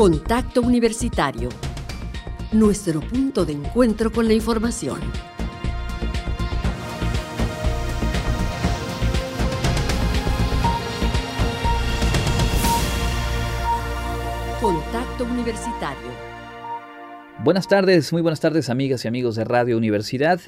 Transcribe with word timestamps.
Contacto 0.00 0.62
Universitario. 0.62 1.50
Nuestro 2.52 3.00
punto 3.02 3.44
de 3.44 3.52
encuentro 3.52 4.10
con 4.10 4.26
la 4.26 4.32
información. 4.32 4.98
Contacto 14.58 15.24
Universitario. 15.24 16.08
Buenas 17.44 17.68
tardes, 17.68 18.10
muy 18.10 18.22
buenas 18.22 18.40
tardes 18.40 18.70
amigas 18.70 19.04
y 19.04 19.08
amigos 19.08 19.36
de 19.36 19.44
Radio 19.44 19.76
Universidad. 19.76 20.40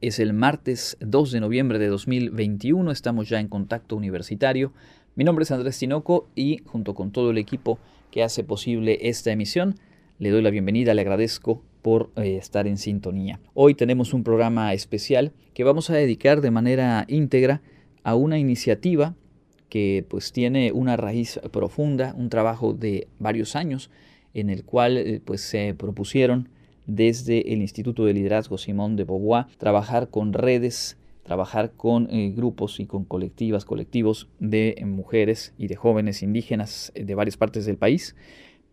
Es 0.00 0.18
el 0.18 0.32
martes 0.32 0.96
2 1.00 1.30
de 1.30 1.40
noviembre 1.40 1.78
de 1.78 1.88
2021, 1.88 2.90
estamos 2.90 3.28
ya 3.28 3.38
en 3.38 3.48
Contacto 3.48 3.96
Universitario. 3.96 4.72
Mi 5.14 5.24
nombre 5.24 5.42
es 5.42 5.50
Andrés 5.50 5.78
Tinoco 5.78 6.26
y 6.34 6.62
junto 6.64 6.94
con 6.94 7.12
todo 7.12 7.32
el 7.32 7.36
equipo 7.36 7.78
que 8.14 8.22
hace 8.22 8.44
posible 8.44 9.08
esta 9.08 9.32
emisión. 9.32 9.74
Le 10.20 10.30
doy 10.30 10.40
la 10.40 10.50
bienvenida, 10.50 10.94
le 10.94 11.00
agradezco 11.00 11.64
por 11.82 12.12
eh, 12.14 12.36
estar 12.36 12.68
en 12.68 12.76
sintonía. 12.76 13.40
Hoy 13.54 13.74
tenemos 13.74 14.14
un 14.14 14.22
programa 14.22 14.72
especial 14.72 15.32
que 15.52 15.64
vamos 15.64 15.90
a 15.90 15.94
dedicar 15.94 16.40
de 16.40 16.52
manera 16.52 17.06
íntegra 17.08 17.60
a 18.04 18.14
una 18.14 18.38
iniciativa 18.38 19.16
que 19.68 20.06
pues 20.08 20.30
tiene 20.30 20.70
una 20.70 20.96
raíz 20.96 21.40
profunda, 21.50 22.14
un 22.16 22.28
trabajo 22.28 22.72
de 22.72 23.08
varios 23.18 23.56
años 23.56 23.90
en 24.32 24.48
el 24.48 24.62
cual 24.62 24.96
eh, 24.96 25.20
pues 25.24 25.40
se 25.40 25.74
propusieron 25.74 26.50
desde 26.86 27.52
el 27.52 27.62
Instituto 27.62 28.04
de 28.04 28.12
Liderazgo 28.12 28.58
Simón 28.58 28.94
de 28.94 29.02
Beauvoir 29.02 29.46
trabajar 29.58 30.08
con 30.08 30.34
redes 30.34 30.98
trabajar 31.24 31.72
con 31.72 32.08
eh, 32.10 32.32
grupos 32.36 32.78
y 32.78 32.86
con 32.86 33.04
colectivas, 33.04 33.64
colectivos 33.64 34.28
de 34.38 34.80
mujeres 34.86 35.54
y 35.58 35.66
de 35.66 35.74
jóvenes 35.74 36.22
indígenas 36.22 36.92
eh, 36.94 37.04
de 37.04 37.14
varias 37.14 37.36
partes 37.36 37.66
del 37.66 37.76
país 37.76 38.14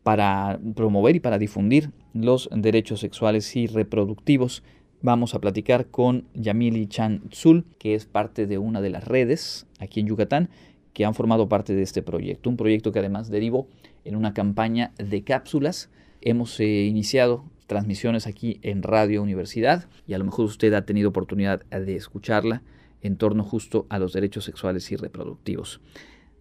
para 0.04 0.60
promover 0.76 1.16
y 1.16 1.20
para 1.20 1.40
difundir 1.40 1.92
los 2.14 2.50
derechos 2.54 3.00
sexuales 3.00 3.56
y 3.56 3.68
reproductivos. 3.68 4.64
Vamos 5.02 5.34
a 5.34 5.40
platicar 5.40 5.88
con 5.88 6.28
Yamili 6.34 6.88
Chan 6.88 7.24
Zul, 7.34 7.66
que 7.80 7.96
es 7.96 8.06
parte 8.06 8.46
de 8.46 8.58
una 8.58 8.82
de 8.82 8.90
las 8.92 9.08
redes 9.08 9.66
aquí 9.80 10.02
en 10.02 10.08
Yucatán 10.08 10.50
que 10.94 11.06
han 11.06 11.16
formado 11.16 11.48
parte 11.48 11.74
de 11.74 11.84
este 11.84 12.02
proyecto. 12.02 12.50
Un 12.50 12.58
proyecto 12.58 12.92
que 12.92 13.00
además 13.00 13.30
derivó 13.30 13.68
en 14.04 14.16
una 14.16 14.34
campaña 14.34 14.92
de 14.98 15.24
cápsulas. 15.24 15.90
Hemos 16.22 16.60
eh, 16.60 16.84
iniciado 16.84 17.46
transmisiones 17.72 18.28
aquí 18.28 18.60
en 18.64 18.84
Radio 18.84 19.24
Universidad 19.24 19.86
y 20.06 20.14
a 20.14 20.18
lo 20.18 20.26
mejor 20.26 20.44
usted 20.44 20.74
ha 20.74 20.86
tenido 20.86 21.08
oportunidad 21.08 21.64
de 21.68 21.96
escucharla 21.96 22.64
en 23.02 23.16
torno 23.16 23.46
justo 23.46 23.86
a 23.88 23.98
los 23.98 24.12
derechos 24.12 24.44
sexuales 24.44 24.92
y 24.92 24.98
reproductivos. 24.98 25.80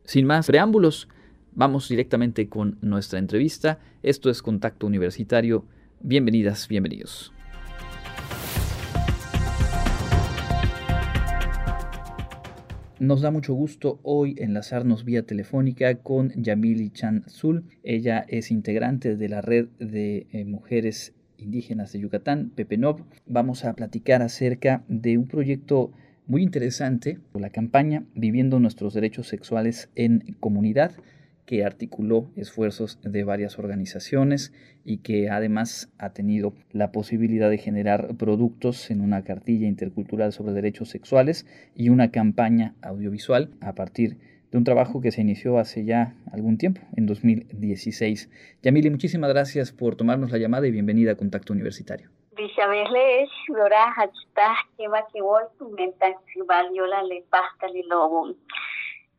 Sin 0.05 0.27
más 0.27 0.49
preámbulos, 0.49 1.07
vamos 1.53 1.89
directamente 1.89 2.49
con 2.49 2.79
nuestra 2.81 3.21
entrevista. 3.21 3.79
Esto 4.03 4.29
es 4.29 4.43
Contacto 4.43 4.89
Universitario. 4.89 5.65
Bienvenidas, 6.01 6.67
bienvenidos. 6.67 7.33
Nos 12.99 13.21
da 13.21 13.31
mucho 13.31 13.55
gusto 13.55 14.01
hoy 14.03 14.35
enlazarnos 14.37 15.05
vía 15.05 15.25
telefónica 15.25 15.95
con 15.95 16.33
Yamili 16.35 16.91
Chan 16.91 17.25
Zul. 17.29 17.63
Ella 17.85 18.27
es 18.27 18.51
integrante 18.51 19.17
de 19.17 19.29
la 19.29 19.41
red 19.41 19.69
de 19.79 20.27
eh, 20.33 20.45
mujeres 20.45 21.15
indígenas 21.41 21.93
de 21.93 22.01
Yucatán, 22.01 22.51
Pepenov, 22.55 23.05
vamos 23.27 23.65
a 23.65 23.73
platicar 23.75 24.23
acerca 24.23 24.85
de 24.89 25.19
un 25.19 25.27
proyecto 25.27 25.93
muy 26.27 26.43
interesante, 26.43 27.19
la 27.35 27.51
campaña 27.51 28.05
Viviendo 28.15 28.61
nuestros 28.61 28.95
derechos 28.95 29.27
sexuales 29.27 29.91
en 29.97 30.37
comunidad, 30.39 30.93
que 31.45 31.65
articuló 31.65 32.31
esfuerzos 32.37 33.01
de 33.03 33.25
varias 33.25 33.59
organizaciones 33.59 34.53
y 34.85 34.99
que 34.99 35.31
además 35.31 35.91
ha 35.99 36.11
tenido 36.11 36.55
la 36.71 36.93
posibilidad 36.93 37.51
de 37.51 37.59
generar 37.59 38.17
productos 38.17 38.91
en 38.93 39.01
una 39.01 39.25
cartilla 39.25 39.67
intercultural 39.67 40.33
sobre 40.33 40.53
derechos 40.53 40.91
sexuales 40.91 41.47
y 41.75 41.89
una 41.89 42.13
campaña 42.13 42.77
audiovisual 42.83 43.51
a 43.61 43.75
partir 43.75 44.19
de 44.19 44.40
de 44.51 44.59
un 44.59 44.65
trabajo 44.65 45.01
que 45.01 45.13
se 45.13 45.21
inició 45.21 45.59
hace 45.59 45.85
ya 45.85 46.15
algún 46.33 46.59
tiempo, 46.59 46.81
en 46.97 47.07
2016. 47.07 48.59
Yamili, 48.63 48.91
muchísimas 48.91 49.31
gracias 49.31 49.73
por 49.73 49.97
tomarnos 49.97 50.33
la 50.33 50.39
llamada 50.39 50.67
y 50.67 50.73
bienvenida 50.73 51.13
a 51.13 51.17
Contacto 51.17 51.53
Universitario. 51.53 52.11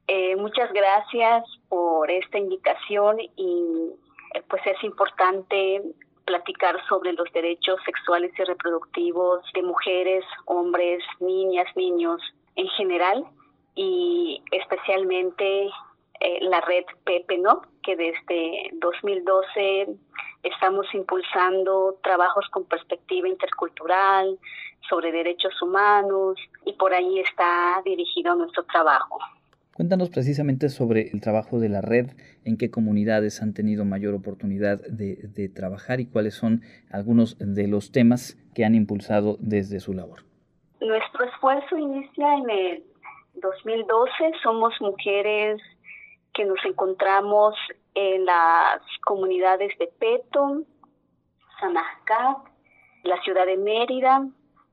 Eh, 0.08 0.36
muchas 0.36 0.72
gracias 0.74 1.44
por 1.70 2.12
esta 2.12 2.38
invitación 2.38 3.20
y 3.38 3.91
eh, 4.34 4.44
pues 4.50 4.62
es 4.66 4.84
importante 4.84 5.81
platicar 6.25 6.75
sobre 6.90 7.14
los 7.14 7.31
derechos 7.31 7.80
sexuales 7.86 8.31
y 8.38 8.44
reproductivos 8.44 9.44
de 9.53 9.64
mujeres, 9.64 10.25
hombres, 10.46 11.03
niñas, 11.20 11.68
niños 11.75 12.22
en 12.56 12.68
general 12.70 13.25
y 13.76 14.44
especialmente 14.52 15.70
eh, 16.20 16.40
la 16.42 16.62
red 16.62 16.84
Pepe, 17.04 17.38
¿no? 17.38 17.62
Que 17.84 17.96
desde 17.96 18.70
2012 18.74 19.88
estamos 20.44 20.86
impulsando 20.94 21.98
trabajos 22.04 22.46
con 22.52 22.66
perspectiva 22.66 23.28
intercultural 23.28 24.38
sobre 24.88 25.12
derechos 25.12 25.59
humanos 25.62 26.38
y 26.66 26.74
por 26.74 26.94
ahí 26.94 27.20
está 27.20 27.82
dirigido 27.86 28.36
nuestro 28.36 28.64
trabajo. 28.66 29.20
Cuéntanos 29.74 30.09
precisamente 30.09 30.70
sobre 30.70 31.09
el 31.09 31.22
trabajo 31.22 31.59
de 31.59 31.70
la 31.70 31.82
red, 31.82 32.12
en 32.44 32.58
qué 32.58 32.70
comunidades 32.70 33.42
han 33.42 33.53
tenido 33.53 33.86
mayor 33.86 34.14
oportunidad 34.14 34.80
de, 34.88 35.16
de 35.34 35.50
trabajar 35.50 36.00
y 36.02 36.06
cuáles 36.06 36.36
son 36.36 36.62
algunos 36.92 37.38
de 37.40 37.68
los 37.68 37.92
temas 37.92 38.38
que 38.53 38.66
han 38.66 38.76
impulsado 38.76 39.38
desde 39.40 39.80
su 39.80 39.94
labor. 39.94 40.24
Nuestro 40.82 41.26
esfuerzo 41.26 41.78
inicia 41.78 42.36
en 42.36 42.50
el 42.50 42.84
2012 43.41 44.31
somos 44.41 44.74
mujeres 44.79 45.62
que 46.34 46.46
nos 46.46 46.63
encontramos 46.63 47.56
en 47.94 48.25
las 48.25 48.81
comunidades 49.06 49.78
de 49.78 49.88
Peto, 49.88 50.62
Sanascat, 51.59 52.38
la 53.03 53.22
ciudad 53.24 53.46
de 53.46 53.57
Mérida, 53.57 54.25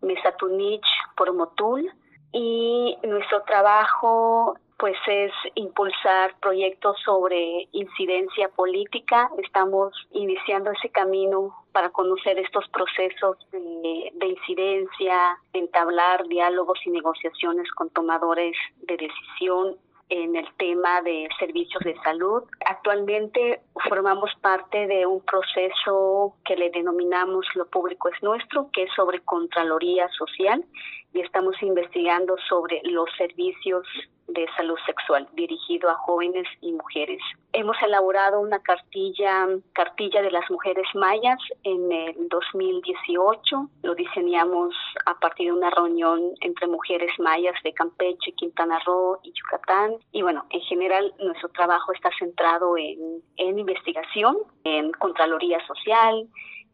Mesatunich, 0.03 0.87
Pormotul 1.17 1.93
y 2.33 2.97
nuestro 3.03 3.43
trabajo 3.43 4.57
pues 4.79 4.97
es 5.09 5.33
impulsar 5.57 6.37
proyectos 6.41 6.97
sobre 7.05 7.69
incidencia 7.73 8.49
política. 8.49 9.29
Estamos 9.43 9.93
iniciando 10.13 10.71
ese 10.71 10.89
camino 10.91 11.55
para 11.73 11.91
conocer 11.91 12.39
estos 12.39 12.69
procesos 12.69 13.37
de, 13.51 14.13
de, 14.15 14.27
incidencia, 14.27 15.37
entablar 15.53 16.27
diálogos 16.29 16.79
y 16.85 16.91
negociaciones 16.91 17.71
con 17.73 17.91
tomadores 17.91 18.57
de 18.83 18.97
decisión 18.97 19.77
en 20.11 20.37
el 20.37 20.47
tema 20.57 21.03
de 21.03 21.29
servicios 21.39 21.83
de 21.85 21.97
salud. 22.03 22.45
Actualmente 22.65 23.61
formamos 23.89 24.31
parte 24.41 24.87
de 24.87 25.07
un 25.07 25.21
proceso 25.23 26.35
que 26.45 26.57
le 26.57 26.71
denominamos 26.71 27.47
Lo 27.55 27.67
Público 27.67 28.09
es 28.09 28.23
Nuestro, 28.23 28.71
que 28.73 28.85
es 28.85 28.91
sobre 28.95 29.21
Contraloría 29.21 30.09
Social 30.11 30.65
y 31.13 31.21
estamos 31.21 31.61
investigando 31.63 32.37
sobre 32.49 32.81
los 32.85 33.09
servicios 33.17 33.87
de 34.29 34.47
salud 34.57 34.77
sexual 34.87 35.27
dirigido 35.33 35.91
a 35.91 35.95
jóvenes 35.95 36.47
y 36.61 36.73
mujeres. 36.73 37.21
Hemos 37.53 37.77
elaborado 37.83 38.41
una 38.41 38.61
cartilla, 38.61 39.49
cartilla 39.73 40.23
de 40.23 40.31
las 40.31 40.49
mujeres 40.51 40.87
mayas 40.95 41.39
en 41.65 41.91
el 41.91 42.29
2018. 42.29 43.69
Lo 43.83 43.95
diseñamos 43.95 44.75
a 45.07 45.15
partir 45.19 45.47
de 45.47 45.53
una 45.53 45.71
reunión 45.71 46.21
entre 46.41 46.67
mujeres 46.67 47.11
mayas 47.19 47.55
de 47.65 47.73
Campeche, 47.73 48.33
Quintana 48.33 48.79
Roo 48.87 49.19
y 49.23 49.33
Yucatán. 49.33 49.95
Y 50.13 50.23
bueno, 50.23 50.45
en 50.51 50.61
general 50.61 51.15
nuestro 51.19 51.49
trabajo 51.49 51.93
está 51.93 52.11
centrado 52.19 52.77
en, 52.77 53.23
en 53.37 53.59
investigación, 53.59 54.37
en 54.65 54.93
Contraloría 54.93 55.67
Social, 55.67 56.29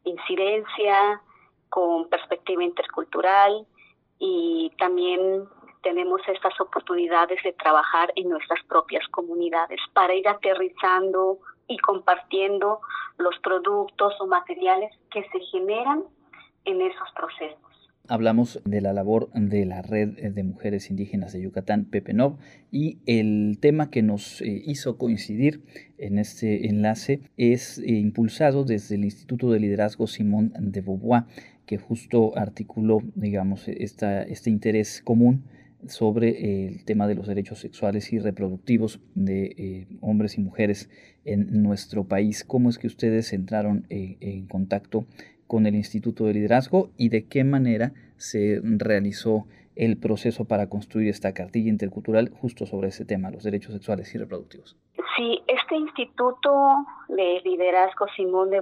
incidencia, 0.04 1.20
con 1.68 2.08
perspectiva 2.08 2.62
intercultural 2.62 3.66
y 4.18 4.70
también 4.78 5.44
tenemos 5.84 6.20
estas 6.26 6.58
oportunidades 6.60 7.38
de 7.44 7.52
trabajar 7.52 8.12
en 8.16 8.30
nuestras 8.30 8.58
propias 8.64 9.06
comunidades 9.08 9.78
para 9.92 10.14
ir 10.14 10.26
aterrizando 10.26 11.38
y 11.68 11.76
compartiendo 11.78 12.80
los 13.18 13.38
productos 13.40 14.14
o 14.20 14.26
materiales 14.26 14.90
que 15.12 15.22
se 15.30 15.38
generan 15.52 16.02
en 16.64 16.80
esos 16.80 17.08
procesos. 17.14 17.60
Hablamos 18.06 18.60
de 18.64 18.82
la 18.82 18.92
labor 18.92 19.30
de 19.32 19.64
la 19.64 19.80
Red 19.80 20.32
de 20.32 20.42
Mujeres 20.42 20.90
Indígenas 20.90 21.32
de 21.32 21.40
Yucatán, 21.40 21.86
PEPENOV, 21.86 22.36
y 22.70 22.98
el 23.06 23.58
tema 23.60 23.90
que 23.90 24.02
nos 24.02 24.42
eh, 24.42 24.62
hizo 24.66 24.98
coincidir 24.98 25.62
en 25.96 26.18
este 26.18 26.68
enlace 26.68 27.20
es 27.38 27.78
eh, 27.78 27.92
impulsado 27.92 28.64
desde 28.64 28.96
el 28.96 29.04
Instituto 29.04 29.50
de 29.50 29.60
Liderazgo 29.60 30.06
Simón 30.06 30.52
de 30.58 30.82
Beauvoir, 30.82 31.24
que 31.64 31.78
justo 31.78 32.36
articuló, 32.36 32.98
digamos, 33.14 33.68
esta, 33.68 34.22
este 34.22 34.50
interés 34.50 35.00
común 35.02 35.44
sobre 35.88 36.66
el 36.66 36.84
tema 36.84 37.06
de 37.06 37.14
los 37.14 37.26
derechos 37.26 37.58
sexuales 37.58 38.12
y 38.12 38.18
reproductivos 38.18 39.00
de 39.14 39.54
eh, 39.56 39.86
hombres 40.00 40.38
y 40.38 40.40
mujeres 40.40 40.90
en 41.24 41.62
nuestro 41.62 42.04
país. 42.04 42.44
¿Cómo 42.44 42.70
es 42.70 42.78
que 42.78 42.86
ustedes 42.86 43.32
entraron 43.32 43.86
eh, 43.90 44.16
en 44.20 44.46
contacto 44.46 45.06
con 45.46 45.66
el 45.66 45.74
Instituto 45.74 46.24
de 46.24 46.34
Liderazgo 46.34 46.90
y 46.96 47.08
de 47.08 47.26
qué 47.26 47.44
manera 47.44 47.92
se 48.16 48.60
realizó 48.62 49.46
el 49.76 49.96
proceso 49.96 50.44
para 50.44 50.68
construir 50.68 51.08
esta 51.08 51.32
cartilla 51.32 51.68
intercultural 51.68 52.30
justo 52.30 52.66
sobre 52.66 52.88
ese 52.88 53.04
tema, 53.04 53.30
los 53.30 53.42
derechos 53.42 53.72
sexuales 53.72 54.14
y 54.14 54.18
reproductivos? 54.18 54.76
Sí, 55.16 55.40
este 55.46 55.76
Instituto 55.76 56.50
de 57.08 57.40
Liderazgo 57.44 58.06
Simón 58.16 58.50
de 58.50 58.60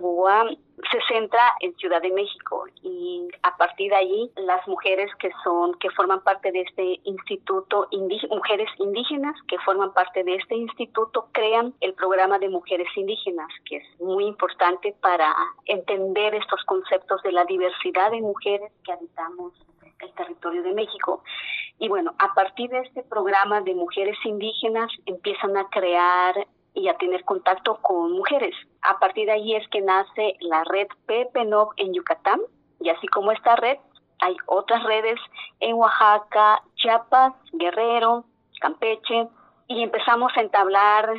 se 0.90 0.98
centra 1.08 1.54
en 1.60 1.74
Ciudad 1.76 2.02
de 2.02 2.10
México 2.10 2.64
y 2.82 3.28
a 3.42 3.56
partir 3.56 3.90
de 3.90 3.96
allí 3.96 4.30
las 4.36 4.66
mujeres 4.66 5.10
que 5.16 5.30
son 5.44 5.74
que 5.78 5.90
forman 5.90 6.22
parte 6.22 6.50
de 6.50 6.62
este 6.62 7.00
instituto 7.04 7.88
mujeres 8.30 8.68
indígenas 8.78 9.36
que 9.48 9.58
forman 9.60 9.92
parte 9.92 10.24
de 10.24 10.36
este 10.36 10.56
instituto 10.56 11.28
crean 11.32 11.74
el 11.80 11.94
programa 11.94 12.38
de 12.38 12.48
mujeres 12.48 12.88
indígenas 12.96 13.48
que 13.64 13.76
es 13.76 14.00
muy 14.00 14.24
importante 14.24 14.94
para 15.00 15.34
entender 15.66 16.34
estos 16.34 16.62
conceptos 16.64 17.22
de 17.22 17.32
la 17.32 17.44
diversidad 17.44 18.10
de 18.10 18.20
mujeres 18.20 18.72
que 18.84 18.92
habitamos 18.92 19.52
el 20.02 20.12
territorio 20.14 20.62
de 20.62 20.72
México. 20.72 21.22
Y 21.78 21.88
bueno, 21.88 22.14
a 22.18 22.34
partir 22.34 22.70
de 22.70 22.80
este 22.80 23.02
programa 23.02 23.60
de 23.60 23.74
mujeres 23.74 24.16
indígenas 24.24 24.90
empiezan 25.06 25.56
a 25.56 25.68
crear 25.68 26.46
y 26.74 26.88
a 26.88 26.96
tener 26.96 27.24
contacto 27.24 27.76
con 27.82 28.12
mujeres. 28.12 28.54
A 28.82 28.98
partir 28.98 29.26
de 29.26 29.32
ahí 29.32 29.54
es 29.54 29.68
que 29.68 29.80
nace 29.80 30.36
la 30.40 30.64
red 30.64 30.88
PPNOV 31.06 31.70
en 31.76 31.94
Yucatán 31.94 32.40
y 32.80 32.88
así 32.88 33.06
como 33.08 33.32
esta 33.32 33.56
red, 33.56 33.78
hay 34.20 34.36
otras 34.46 34.82
redes 34.84 35.18
en 35.60 35.74
Oaxaca, 35.74 36.62
Chiapas, 36.76 37.34
Guerrero, 37.52 38.24
Campeche 38.60 39.28
y 39.68 39.82
empezamos 39.82 40.32
a 40.36 40.40
entablar 40.40 41.12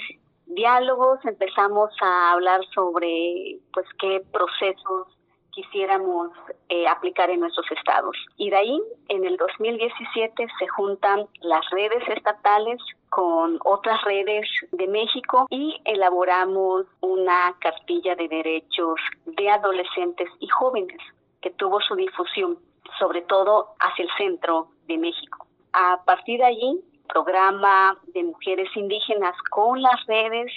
diálogos, 0.46 1.20
empezamos 1.26 1.92
a 2.02 2.32
hablar 2.32 2.62
sobre 2.74 3.60
pues 3.74 3.86
qué 4.00 4.22
procesos 4.32 5.08
quisiéramos 5.54 6.32
eh, 6.70 6.88
aplicar 6.88 7.30
en 7.30 7.42
nuestros 7.42 7.66
estados. 7.72 8.16
Y 8.38 8.50
de 8.50 8.58
ahí, 8.58 8.82
en 9.10 9.26
el 9.26 9.38
2017, 9.38 10.48
se 10.60 10.68
juntan 10.68 11.28
las 11.42 11.70
redes 11.72 12.04
estatales 12.08 12.80
con 13.10 13.60
otras 13.64 14.02
redes 14.04 14.48
de 14.72 14.88
México 14.88 15.46
y 15.50 15.80
elaboramos 15.86 16.86
una 17.02 17.56
cartilla 17.60 18.16
de 18.16 18.28
derechos 18.28 19.00
de 19.26 19.50
adolescentes 19.50 20.28
y 20.40 20.48
jóvenes 20.48 21.00
que 21.42 21.52
tuvo 21.52 21.80
su 21.82 21.96
difusión, 21.96 22.58
sobre 22.98 23.22
todo 23.22 23.76
hacia 23.80 24.06
el 24.06 24.12
centro 24.18 24.70
de 24.88 24.98
México. 24.98 25.46
A 25.74 26.04
partir 26.06 26.40
de 26.40 26.46
allí, 26.46 26.82
programa 27.08 27.98
de 28.14 28.24
mujeres 28.24 28.70
indígenas 28.76 29.36
con 29.52 29.82
las 29.82 30.06
redes, 30.08 30.52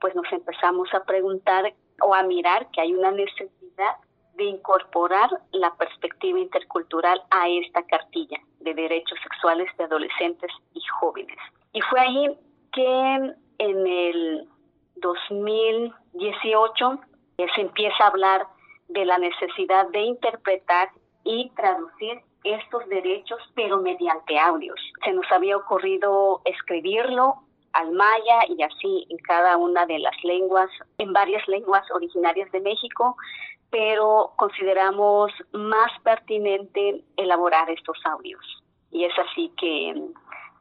pues 0.00 0.14
nos 0.14 0.30
empezamos 0.30 0.92
a 0.94 1.02
preguntar 1.04 1.72
o 2.02 2.14
a 2.14 2.22
mirar 2.22 2.70
que 2.70 2.82
hay 2.82 2.94
una 2.94 3.10
necesidad 3.10 3.96
de 4.36 4.44
incorporar 4.44 5.30
la 5.52 5.74
perspectiva 5.74 6.38
intercultural 6.38 7.22
a 7.30 7.48
esta 7.48 7.82
cartilla 7.84 8.38
de 8.60 8.74
derechos 8.74 9.18
sexuales 9.22 9.68
de 9.78 9.84
adolescentes 9.84 10.50
y 10.74 10.80
jóvenes. 11.00 11.38
Y 11.72 11.80
fue 11.82 12.00
ahí 12.00 12.36
que 12.72 13.34
en 13.58 13.86
el 13.86 14.48
2018 14.96 17.00
se 17.36 17.60
empieza 17.60 18.04
a 18.04 18.08
hablar 18.08 18.46
de 18.88 19.04
la 19.04 19.18
necesidad 19.18 19.88
de 19.88 20.00
interpretar 20.00 20.88
y 21.24 21.50
traducir 21.50 22.20
estos 22.44 22.88
derechos, 22.88 23.40
pero 23.54 23.78
mediante 23.78 24.38
audios. 24.38 24.78
Se 25.04 25.12
nos 25.12 25.30
había 25.32 25.56
ocurrido 25.56 26.40
escribirlo 26.44 27.42
al 27.72 27.90
maya 27.92 28.46
y 28.48 28.62
así 28.62 29.06
en 29.10 29.18
cada 29.18 29.56
una 29.56 29.84
de 29.86 29.98
las 29.98 30.14
lenguas, 30.22 30.70
en 30.98 31.12
varias 31.12 31.46
lenguas 31.48 31.82
originarias 31.90 32.50
de 32.52 32.60
México, 32.60 33.16
pero 33.70 34.32
consideramos 34.36 35.32
más 35.52 35.90
pertinente 36.02 37.04
elaborar 37.16 37.70
estos 37.70 37.98
audios. 38.04 38.42
Y 38.90 39.04
es 39.04 39.12
así 39.18 39.52
que, 39.58 39.94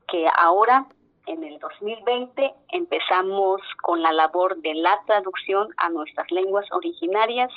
que 0.07 0.28
ahora, 0.38 0.88
en 1.28 1.44
el 1.44 1.60
2020, 1.60 2.54
empezamos 2.69 3.62
con 3.81 4.02
la 4.02 4.12
labor 4.12 4.62
de 4.62 4.74
la 4.75 5.00
traducción 5.06 5.69
a 5.78 5.90
nuestras 5.90 6.30
lenguas 6.31 6.66
originarias 6.72 7.52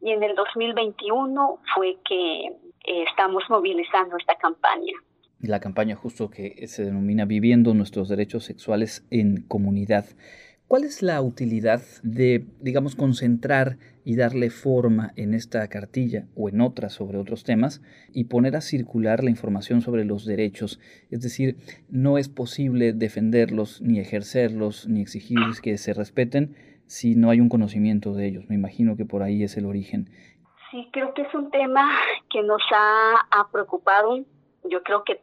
y 0.00 0.10
en 0.10 0.22
el 0.22 0.34
2021 0.34 1.58
fue 1.74 1.98
que 2.04 2.46
eh, 2.46 3.04
estamos 3.08 3.44
movilizando 3.48 4.16
esta 4.16 4.36
campaña. 4.36 4.92
La 5.40 5.60
campaña 5.60 5.94
justo 5.94 6.30
que 6.30 6.66
se 6.66 6.84
denomina 6.84 7.24
Viviendo 7.24 7.72
nuestros 7.72 8.08
derechos 8.08 8.44
sexuales 8.44 9.06
en 9.10 9.46
comunidad. 9.46 10.04
¿Cuál 10.68 10.84
es 10.84 11.00
la 11.02 11.22
utilidad 11.22 11.80
de, 12.02 12.44
digamos, 12.60 12.94
concentrar 12.94 13.78
y 14.04 14.16
darle 14.16 14.50
forma 14.50 15.12
en 15.16 15.32
esta 15.32 15.66
cartilla 15.68 16.26
o 16.36 16.50
en 16.50 16.60
otras 16.60 16.92
sobre 16.92 17.16
otros 17.16 17.42
temas 17.42 17.80
y 18.12 18.24
poner 18.24 18.54
a 18.54 18.60
circular 18.60 19.24
la 19.24 19.30
información 19.30 19.80
sobre 19.80 20.04
los 20.04 20.26
derechos? 20.26 20.78
Es 21.10 21.22
decir, 21.22 21.56
no 21.88 22.18
es 22.18 22.28
posible 22.28 22.92
defenderlos, 22.92 23.80
ni 23.80 23.98
ejercerlos, 23.98 24.86
ni 24.86 25.00
exigir 25.00 25.38
que 25.62 25.78
se 25.78 25.94
respeten 25.94 26.54
si 26.84 27.14
no 27.14 27.30
hay 27.30 27.40
un 27.40 27.48
conocimiento 27.48 28.12
de 28.12 28.26
ellos. 28.26 28.44
Me 28.50 28.54
imagino 28.54 28.94
que 28.94 29.06
por 29.06 29.22
ahí 29.22 29.42
es 29.42 29.56
el 29.56 29.64
origen. 29.64 30.10
Sí, 30.70 30.86
creo 30.92 31.14
que 31.14 31.22
es 31.22 31.34
un 31.34 31.50
tema 31.50 31.90
que 32.30 32.42
nos 32.42 32.60
ha, 32.76 33.14
ha 33.30 33.50
preocupado. 33.50 34.18
Yo 34.64 34.82
creo 34.82 35.02
que 35.02 35.18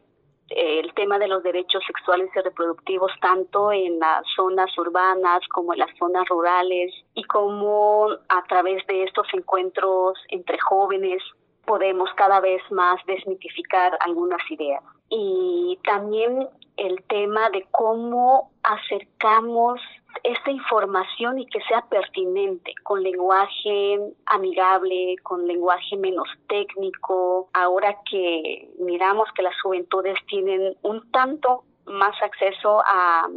el 0.48 0.92
tema 0.94 1.18
de 1.18 1.28
los 1.28 1.42
derechos 1.42 1.82
sexuales 1.86 2.30
y 2.34 2.40
reproductivos 2.40 3.10
tanto 3.20 3.72
en 3.72 3.98
las 3.98 4.24
zonas 4.36 4.70
urbanas 4.78 5.40
como 5.52 5.72
en 5.72 5.80
las 5.80 5.96
zonas 5.98 6.28
rurales 6.28 6.92
y 7.14 7.24
cómo 7.24 8.08
a 8.28 8.44
través 8.48 8.86
de 8.86 9.04
estos 9.04 9.26
encuentros 9.32 10.18
entre 10.28 10.58
jóvenes 10.58 11.22
podemos 11.64 12.08
cada 12.16 12.40
vez 12.40 12.62
más 12.70 13.04
desmitificar 13.06 13.98
algunas 14.00 14.40
ideas. 14.50 14.82
Y 15.08 15.78
también 15.84 16.48
el 16.76 17.02
tema 17.04 17.50
de 17.50 17.66
cómo 17.70 18.50
acercamos 18.62 19.80
esta 20.22 20.50
información 20.50 21.38
y 21.38 21.46
que 21.46 21.60
sea 21.62 21.82
pertinente, 21.82 22.74
con 22.82 23.02
lenguaje 23.02 23.98
amigable, 24.26 25.16
con 25.22 25.46
lenguaje 25.46 25.96
menos 25.96 26.28
técnico. 26.48 27.48
Ahora 27.52 27.96
que 28.10 28.68
miramos 28.78 29.28
que 29.34 29.42
las 29.42 29.60
juventudes 29.62 30.18
tienen 30.26 30.76
un 30.82 31.10
tanto 31.10 31.64
más 31.86 32.20
acceso 32.22 32.80
a, 32.84 33.28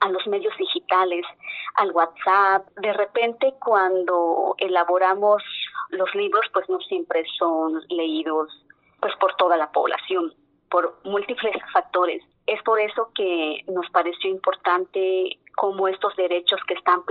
a 0.00 0.08
los 0.08 0.26
medios 0.26 0.56
digitales, 0.56 1.24
al 1.74 1.90
WhatsApp, 1.92 2.68
de 2.76 2.92
repente 2.92 3.54
cuando 3.60 4.54
elaboramos 4.58 5.42
los 5.90 6.14
libros, 6.14 6.46
pues 6.52 6.68
no 6.68 6.80
siempre 6.80 7.24
son 7.38 7.80
leídos 7.88 8.50
pues 9.00 9.14
por 9.16 9.34
toda 9.36 9.56
la 9.56 9.70
población, 9.70 10.32
por 10.70 10.98
múltiples 11.04 11.56
factores. 11.72 12.22
Es 12.46 12.62
por 12.62 12.80
eso 12.80 13.10
que 13.14 13.64
nos 13.68 13.88
pareció 13.90 14.30
importante 14.30 15.38
cómo 15.56 15.88
estos 15.88 16.14
derechos 16.16 16.60
que 16.68 16.74
están 16.74 17.02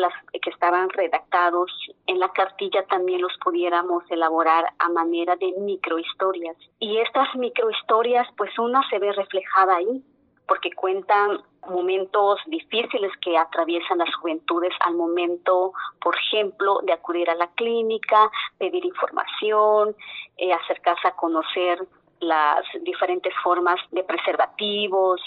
que 0.42 0.50
estaban 0.52 0.90
redactados 0.90 1.72
en 2.06 2.20
la 2.20 2.30
cartilla 2.30 2.86
también 2.86 3.22
los 3.22 3.34
pudiéramos 3.44 4.04
elaborar 4.10 4.66
a 4.80 4.90
manera 4.90 5.36
de 5.36 5.54
microhistorias. 5.58 6.56
Y 6.80 6.98
estas 7.00 7.36
microhistorias, 7.36 8.28
pues 8.38 8.58
una 8.60 8.88
se 8.90 9.00
ve 9.00 9.12
reflejada 9.12 9.76
ahí, 9.76 10.04
porque 10.48 10.72
cuentan 10.72 11.42
momentos 11.68 12.40
difíciles 12.46 13.12
que 13.22 13.36
atraviesan 13.36 13.98
las 13.98 14.14
juventudes 14.16 14.74
al 14.82 14.94
momento, 14.94 15.74
por 16.00 16.16
ejemplo, 16.16 16.82
de 16.84 16.94
acudir 16.94 17.30
a 17.32 17.36
la 17.36 17.48
clínica, 17.48 18.30
pedir 18.60 18.86
información, 18.86 19.96
eh, 20.38 20.54
acercarse 20.54 21.08
a 21.08 21.16
conocer 21.16 21.80
las 22.20 22.64
diferentes 22.82 23.34
formas 23.44 23.80
de 23.92 24.04
preservativos, 24.04 25.22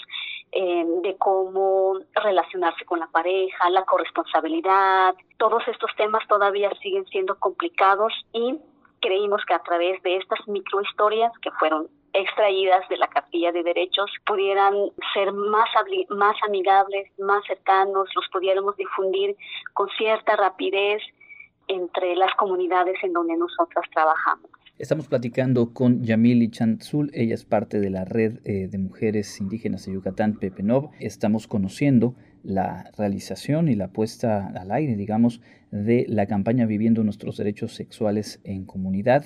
eh, 0.51 0.85
de 1.03 1.15
cómo 1.17 1.99
relacionarse 2.15 2.83
con 2.85 2.99
la 2.99 3.07
pareja, 3.07 3.69
la 3.69 3.85
corresponsabilidad. 3.85 5.15
Todos 5.37 5.67
estos 5.67 5.91
temas 5.95 6.27
todavía 6.27 6.71
siguen 6.81 7.05
siendo 7.05 7.37
complicados 7.37 8.13
y 8.33 8.59
creímos 8.99 9.45
que 9.45 9.53
a 9.53 9.63
través 9.63 10.01
de 10.03 10.17
estas 10.17 10.39
microhistorias 10.47 11.31
que 11.41 11.51
fueron 11.51 11.87
extraídas 12.13 12.87
de 12.89 12.97
la 12.97 13.07
cartilla 13.07 13.51
de 13.51 13.63
derechos 13.63 14.11
pudieran 14.25 14.73
ser 15.13 15.31
más, 15.31 15.69
más 16.09 16.35
amigables, 16.47 17.07
más 17.19 17.43
cercanos, 17.45 18.09
los 18.15 18.27
pudiéramos 18.31 18.75
difundir 18.75 19.35
con 19.73 19.87
cierta 19.89 20.35
rapidez 20.35 21.01
entre 21.67 22.15
las 22.15 22.33
comunidades 22.35 22.97
en 23.03 23.13
donde 23.13 23.37
nosotras 23.37 23.85
trabajamos. 23.93 24.49
Estamos 24.79 25.09
platicando 25.09 25.73
con 25.73 26.03
Yamili 26.03 26.49
Chantzul, 26.49 27.11
ella 27.13 27.35
es 27.35 27.43
parte 27.43 27.81
de 27.81 27.89
la 27.89 28.05
red 28.05 28.39
eh, 28.45 28.69
de 28.71 28.77
mujeres 28.77 29.41
indígenas 29.41 29.85
de 29.85 29.91
Yucatán, 29.91 30.39
Pepenov. 30.39 30.91
Estamos 31.01 31.47
conociendo 31.47 32.15
la 32.43 32.89
realización 32.97 33.67
y 33.67 33.75
la 33.75 33.89
puesta 33.89 34.47
al 34.47 34.71
aire, 34.71 34.95
digamos, 34.95 35.41
de 35.71 36.05
la 36.07 36.27
campaña 36.27 36.65
Viviendo 36.65 37.03
nuestros 37.03 37.35
derechos 37.35 37.75
sexuales 37.75 38.39
en 38.45 38.63
comunidad 38.63 39.25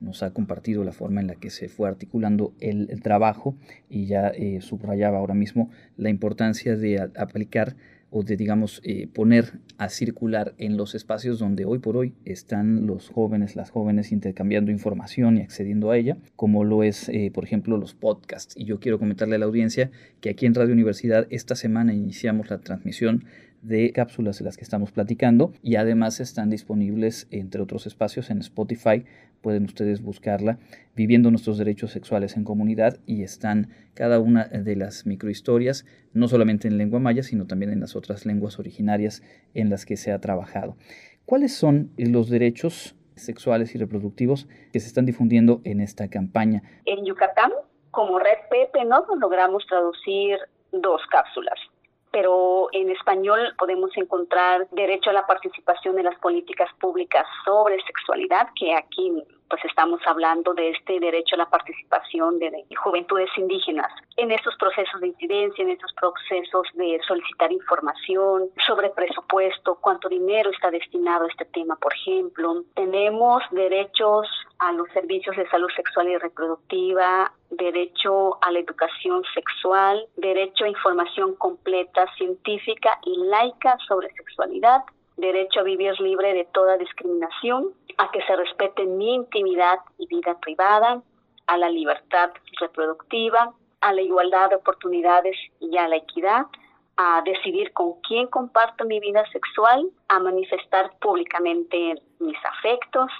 nos 0.00 0.22
ha 0.22 0.32
compartido 0.32 0.84
la 0.84 0.92
forma 0.92 1.20
en 1.20 1.26
la 1.26 1.34
que 1.34 1.50
se 1.50 1.68
fue 1.68 1.88
articulando 1.88 2.54
el, 2.60 3.00
trabajo 3.02 3.56
y 3.88 4.06
ya 4.06 4.28
eh, 4.28 4.60
subrayaba 4.60 5.18
ahora 5.18 5.34
mismo 5.34 5.70
la 5.96 6.10
importancia 6.10 6.76
de 6.76 7.10
aplicar 7.16 7.76
o 8.16 8.22
de, 8.22 8.36
digamos, 8.36 8.80
eh, 8.84 9.08
poner 9.12 9.54
a 9.76 9.88
circular 9.88 10.54
en 10.58 10.76
los 10.76 10.94
espacios 10.94 11.40
donde 11.40 11.64
hoy 11.64 11.80
por 11.80 11.96
hoy 11.96 12.12
están 12.24 12.86
los 12.86 13.08
jóvenes, 13.08 13.56
las 13.56 13.70
jóvenes 13.70 14.12
intercambiando 14.12 14.70
información 14.70 15.36
y 15.36 15.40
accediendo 15.40 15.90
a 15.90 15.96
ella, 15.96 16.16
como 16.36 16.62
lo 16.62 16.84
es, 16.84 17.08
eh, 17.08 17.32
por 17.34 17.42
ejemplo, 17.42 17.76
los 17.76 17.94
podcasts. 17.94 18.54
Y 18.56 18.66
yo 18.66 18.78
quiero 18.78 19.00
comentarle 19.00 19.34
a 19.34 19.38
la 19.40 19.46
audiencia 19.46 19.90
que 20.20 20.30
aquí 20.30 20.46
en 20.46 20.54
Radio 20.54 20.74
Universidad 20.74 21.26
esta 21.30 21.56
semana 21.56 21.92
iniciamos 21.92 22.50
la 22.50 22.58
transmisión 22.58 23.24
de 23.64 23.92
cápsulas 23.92 24.38
de 24.38 24.44
las 24.44 24.58
que 24.58 24.62
estamos 24.62 24.92
platicando 24.92 25.52
y 25.62 25.76
además 25.76 26.20
están 26.20 26.50
disponibles 26.50 27.26
entre 27.30 27.62
otros 27.62 27.86
espacios 27.86 28.28
en 28.28 28.38
Spotify 28.40 29.06
pueden 29.40 29.64
ustedes 29.64 30.02
buscarla 30.02 30.58
viviendo 30.94 31.30
nuestros 31.30 31.56
derechos 31.56 31.90
sexuales 31.90 32.36
en 32.36 32.44
comunidad 32.44 32.98
y 33.06 33.22
están 33.22 33.70
cada 33.94 34.20
una 34.20 34.44
de 34.44 34.76
las 34.76 35.06
microhistorias 35.06 35.86
no 36.12 36.28
solamente 36.28 36.68
en 36.68 36.76
lengua 36.76 37.00
maya 37.00 37.22
sino 37.22 37.46
también 37.46 37.72
en 37.72 37.80
las 37.80 37.96
otras 37.96 38.26
lenguas 38.26 38.58
originarias 38.58 39.22
en 39.54 39.70
las 39.70 39.86
que 39.86 39.96
se 39.96 40.12
ha 40.12 40.20
trabajado 40.20 40.76
¿cuáles 41.24 41.54
son 41.54 41.90
los 41.96 42.28
derechos 42.28 42.94
sexuales 43.16 43.74
y 43.74 43.78
reproductivos 43.78 44.46
que 44.74 44.80
se 44.80 44.88
están 44.88 45.06
difundiendo 45.06 45.62
en 45.64 45.80
esta 45.80 46.08
campaña? 46.08 46.62
En 46.84 47.06
Yucatán 47.06 47.50
como 47.90 48.18
Red 48.18 48.50
Pepe 48.50 48.84
¿no? 48.84 49.06
logramos 49.18 49.64
traducir 49.66 50.36
dos 50.70 51.00
cápsulas 51.10 51.58
pero 52.14 52.68
en 52.70 52.90
español 52.90 53.40
podemos 53.58 53.90
encontrar 53.96 54.68
derecho 54.70 55.10
a 55.10 55.12
la 55.12 55.26
participación 55.26 55.98
en 55.98 56.04
las 56.04 56.16
políticas 56.20 56.70
públicas 56.78 57.26
sobre 57.44 57.82
sexualidad, 57.82 58.46
que 58.54 58.72
aquí 58.72 59.12
pues 59.48 59.64
estamos 59.64 60.00
hablando 60.06 60.54
de 60.54 60.70
este 60.70 60.98
derecho 61.00 61.34
a 61.34 61.38
la 61.38 61.50
participación 61.50 62.38
de, 62.38 62.64
juventudes 62.76 63.30
indígenas 63.36 63.90
en 64.16 64.30
estos 64.30 64.54
procesos 64.56 65.00
de 65.00 65.08
incidencia, 65.08 65.62
en 65.62 65.70
estos 65.70 65.92
procesos 65.94 66.66
de 66.74 67.00
solicitar 67.06 67.50
información 67.52 68.48
sobre 68.66 68.90
presupuesto, 68.90 69.78
cuánto 69.80 70.08
dinero 70.08 70.50
está 70.50 70.70
destinado 70.70 71.24
a 71.24 71.28
este 71.28 71.44
tema, 71.46 71.76
por 71.76 71.94
ejemplo. 71.94 72.64
Tenemos 72.74 73.42
derechos 73.50 74.28
a 74.58 74.72
los 74.72 74.88
servicios 74.92 75.36
de 75.36 75.48
salud 75.48 75.68
sexual 75.74 76.08
y 76.08 76.16
reproductiva, 76.16 77.32
derecho 77.50 78.38
a 78.42 78.50
la 78.50 78.58
educación 78.58 79.22
sexual, 79.34 80.06
derecho 80.16 80.64
a 80.64 80.68
información 80.68 81.34
completa, 81.36 82.06
científica 82.16 82.98
y 83.04 83.16
laica 83.26 83.76
sobre 83.86 84.08
sexualidad, 84.14 84.82
derecho 85.16 85.60
a 85.60 85.64
vivir 85.64 85.98
libre 86.00 86.34
de 86.34 86.44
toda 86.46 86.76
discriminación, 86.76 87.70
a 87.98 88.10
que 88.10 88.22
se 88.22 88.36
respete 88.36 88.84
mi 88.84 89.14
intimidad 89.14 89.78
y 89.98 90.06
vida 90.06 90.38
privada, 90.40 91.02
a 91.46 91.56
la 91.56 91.68
libertad 91.68 92.30
reproductiva, 92.60 93.52
a 93.80 93.92
la 93.92 94.02
igualdad 94.02 94.50
de 94.50 94.56
oportunidades 94.56 95.36
y 95.60 95.76
a 95.76 95.88
la 95.88 95.96
equidad, 95.96 96.46
a 96.96 97.22
decidir 97.24 97.72
con 97.72 98.00
quién 98.02 98.28
comparto 98.28 98.84
mi 98.84 99.00
vida 99.00 99.24
sexual, 99.30 99.86
a 100.08 100.18
manifestar 100.20 100.92
públicamente 101.00 101.94
mis 102.20 102.38
afectos, 102.44 103.10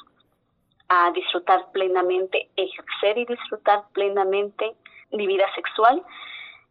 a 0.88 1.10
disfrutar 1.12 1.70
plenamente, 1.72 2.48
ejercer 2.56 3.18
y 3.18 3.24
disfrutar 3.26 3.84
plenamente 3.92 4.74
mi 5.10 5.26
vida 5.26 5.44
sexual, 5.54 6.02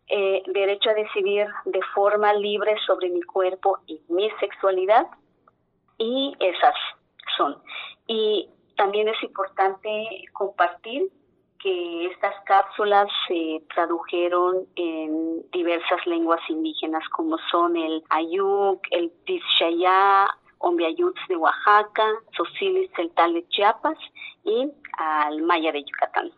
eh, 0.08 0.44
derecho 0.48 0.90
a 0.90 0.94
decidir 0.94 1.48
de 1.66 1.82
forma 1.94 2.34
libre 2.34 2.76
sobre 2.86 3.10
mi 3.10 3.22
cuerpo 3.22 3.80
y 3.88 4.02
mi 4.10 4.30
sexualidad, 4.40 5.08
y 5.98 6.34
esas 6.40 6.76
son. 7.38 7.58
Y 8.08 8.50
también 8.76 9.08
es 9.08 9.22
importante 9.24 10.26
compartir 10.34 11.10
que 11.60 12.08
estas 12.08 12.36
cápsulas 12.46 13.08
se 13.28 13.64
tradujeron 13.74 14.68
en 14.76 15.50
diversas 15.52 16.06
lenguas 16.06 16.42
indígenas 16.50 17.08
como 17.10 17.38
son 17.50 17.78
el 17.78 18.04
Ayuk, 18.10 18.82
el 18.92 19.12
Tishayá, 19.26 20.28
Ombiayuts 20.58 21.22
de 21.30 21.38
Oaxaca, 21.38 22.06
Sosilis 22.36 22.92
Celtal 22.96 23.34
de 23.34 23.48
Chiapas 23.48 23.98
y 24.44 24.70
al 24.98 25.42
Maya 25.42 25.72
de 25.72 25.84
Yucatán. 25.84 26.32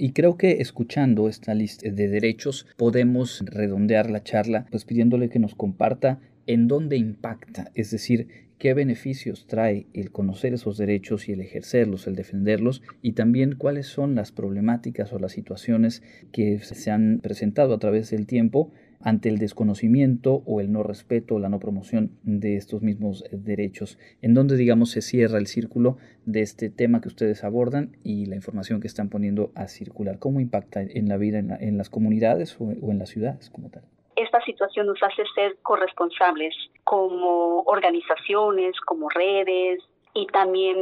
Y 0.00 0.12
creo 0.12 0.36
que 0.36 0.60
escuchando 0.60 1.28
esta 1.28 1.54
lista 1.54 1.90
de 1.90 2.06
derechos 2.06 2.66
podemos 2.76 3.42
redondear 3.44 4.08
la 4.08 4.22
charla, 4.22 4.64
pues 4.70 4.84
pidiéndole 4.84 5.28
que 5.28 5.40
nos 5.40 5.56
comparta 5.56 6.20
en 6.46 6.68
dónde 6.68 6.96
impacta, 6.96 7.72
es 7.74 7.90
decir, 7.90 8.28
qué 8.58 8.74
beneficios 8.74 9.48
trae 9.48 9.86
el 9.94 10.12
conocer 10.12 10.54
esos 10.54 10.78
derechos 10.78 11.28
y 11.28 11.32
el 11.32 11.40
ejercerlos, 11.40 12.06
el 12.06 12.14
defenderlos, 12.14 12.80
y 13.02 13.12
también 13.12 13.56
cuáles 13.56 13.88
son 13.88 14.14
las 14.14 14.30
problemáticas 14.30 15.12
o 15.12 15.18
las 15.18 15.32
situaciones 15.32 16.02
que 16.30 16.60
se 16.60 16.92
han 16.92 17.18
presentado 17.20 17.74
a 17.74 17.78
través 17.80 18.10
del 18.10 18.26
tiempo 18.26 18.70
ante 19.02 19.28
el 19.28 19.38
desconocimiento 19.38 20.42
o 20.46 20.60
el 20.60 20.72
no 20.72 20.82
respeto 20.82 21.36
o 21.36 21.38
la 21.38 21.48
no 21.48 21.58
promoción 21.58 22.10
de 22.22 22.56
estos 22.56 22.82
mismos 22.82 23.24
derechos, 23.30 23.98
en 24.22 24.34
donde 24.34 24.56
digamos 24.56 24.90
se 24.90 25.02
cierra 25.02 25.38
el 25.38 25.46
círculo 25.46 25.98
de 26.26 26.42
este 26.42 26.70
tema 26.70 27.00
que 27.00 27.08
ustedes 27.08 27.44
abordan 27.44 27.96
y 28.04 28.26
la 28.26 28.36
información 28.36 28.80
que 28.80 28.86
están 28.86 29.08
poniendo 29.08 29.52
a 29.54 29.68
circular, 29.68 30.18
cómo 30.18 30.40
impacta 30.40 30.82
en 30.82 31.08
la 31.08 31.16
vida 31.16 31.38
en, 31.38 31.78
las 31.78 31.90
comunidades 31.90 32.56
o 32.60 32.90
en 32.90 32.98
las 32.98 33.10
ciudades 33.10 33.50
como 33.50 33.70
tal 33.70 33.82
esta 34.18 34.42
situación 34.42 34.86
nos 34.86 35.02
hace 35.02 35.22
ser 35.34 35.56
corresponsables 35.62 36.54
como 36.84 37.62
organizaciones, 37.62 38.74
como 38.80 39.08
redes 39.08 39.80
y 40.14 40.26
también 40.26 40.76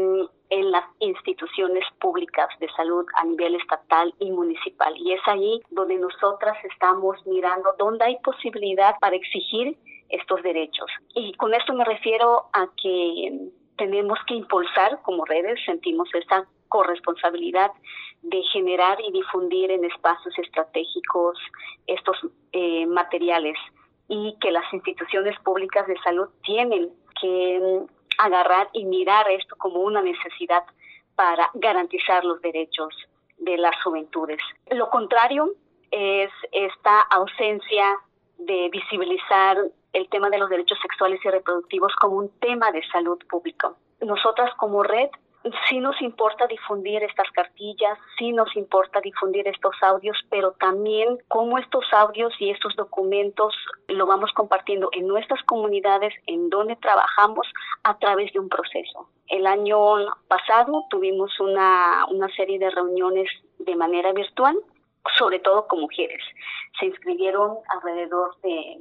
en 0.51 0.71
las 0.71 0.85
instituciones 1.01 1.85
públicas 2.01 2.49
de 2.61 2.69
salud 2.77 3.05
a 3.15 3.25
nivel 3.25 3.55
estatal 3.57 4.15
y 4.19 4.31
municipal. 4.31 4.95
Y 4.97 5.13
es 5.13 5.21
ahí 5.27 5.61
donde 5.71 5.97
nosotras 5.97 6.57
estamos 6.65 7.25
mirando 7.27 7.71
dónde 7.79 8.05
hay 8.05 8.19
posibilidad 8.23 8.97
para 9.01 9.17
exigir 9.17 9.77
estos 10.09 10.43
derechos. 10.43 10.91
Y 11.15 11.33
con 11.35 11.55
esto 11.55 11.73
me 11.73 11.85
refiero 11.85 12.45
a 12.53 12.69
que 12.81 13.51
tenemos 13.77 14.19
que 14.27 14.35
impulsar 14.35 15.01
como 15.03 15.25
redes, 15.25 15.59
sentimos 15.65 16.09
esta 16.15 16.47
corresponsabilidad 16.69 17.71
de 18.23 18.43
generar 18.53 18.99
y 19.01 19.13
difundir 19.13 19.71
en 19.71 19.85
espacios 19.85 20.37
estratégicos 20.39 21.39
estos 21.87 22.17
eh, 22.53 22.87
materiales 22.87 23.57
y 24.09 24.37
que 24.41 24.51
las 24.51 24.73
instituciones 24.73 25.39
públicas 25.41 25.87
de 25.87 25.97
salud 26.03 26.29
tienen 26.43 26.91
que 27.21 27.61
mm, 27.61 27.96
agarrar 28.19 28.69
y 28.73 28.85
mirar 28.85 29.31
esto 29.31 29.57
como 29.57 29.81
una 29.81 30.03
necesidad 30.03 30.65
para 31.15 31.51
garantizar 31.55 32.25
los 32.25 32.41
derechos 32.41 32.95
de 33.39 33.57
las 33.57 33.75
juventudes. 33.83 34.39
Lo 34.71 34.91
contrario 34.91 35.53
es 35.91 36.31
esta 36.53 37.01
ausencia 37.01 37.99
de 38.39 38.69
visibilizar 38.71 39.59
el 39.93 40.09
tema 40.09 40.29
de 40.29 40.39
los 40.39 40.51
derechos 40.51 40.79
sexuales 40.83 41.21
y 41.25 41.29
reproductivos 41.29 41.95
como 41.97 42.17
un 42.17 42.31
tema 42.39 42.71
de 42.71 42.87
salud 42.89 43.19
pública. 43.29 43.73
Nosotras 44.01 44.53
como 44.57 44.83
red 44.83 45.09
sí 45.69 45.81
nos 45.81 46.01
importa 46.01 46.47
difundir 46.47 47.03
estas 47.03 47.31
cartillas, 47.33 47.99
sí 48.19 48.33
nos 48.33 48.55
importa 48.57 49.01
difundir 49.01 49.47
estos 49.49 49.75
audios, 49.83 50.17
pero 50.31 50.53
también 50.53 51.19
cómo 51.29 51.59
estos 51.59 51.85
audios 51.93 52.33
y 52.39 52.51
estos 52.51 52.75
documentos 52.77 53.55
lo 53.89 54.07
vamos 54.07 54.33
compartiendo 54.33 54.89
en 54.93 55.07
nuestras 55.07 55.43
comunidades, 55.45 56.15
en 56.27 56.51
donde 56.51 56.77
trabajamos, 56.77 57.47
a 57.85 57.99
través 57.99 58.33
de 58.33 58.41
un 58.41 58.49
proceso. 58.49 59.09
El 59.29 59.47
año 59.47 59.79
pasado 60.29 60.85
tuvimos 60.91 61.39
una, 61.41 62.07
una 62.11 62.29
serie 62.35 62.59
de 62.59 62.71
reuniones 62.71 63.29
de 63.59 63.77
manera 63.77 64.13
virtual, 64.13 64.57
sobre 65.17 65.39
todo 65.39 65.67
con 65.69 65.81
mujeres. 65.81 66.23
Se 66.79 66.87
inscribieron 66.87 67.59
alrededor 67.69 68.37
de 68.43 68.77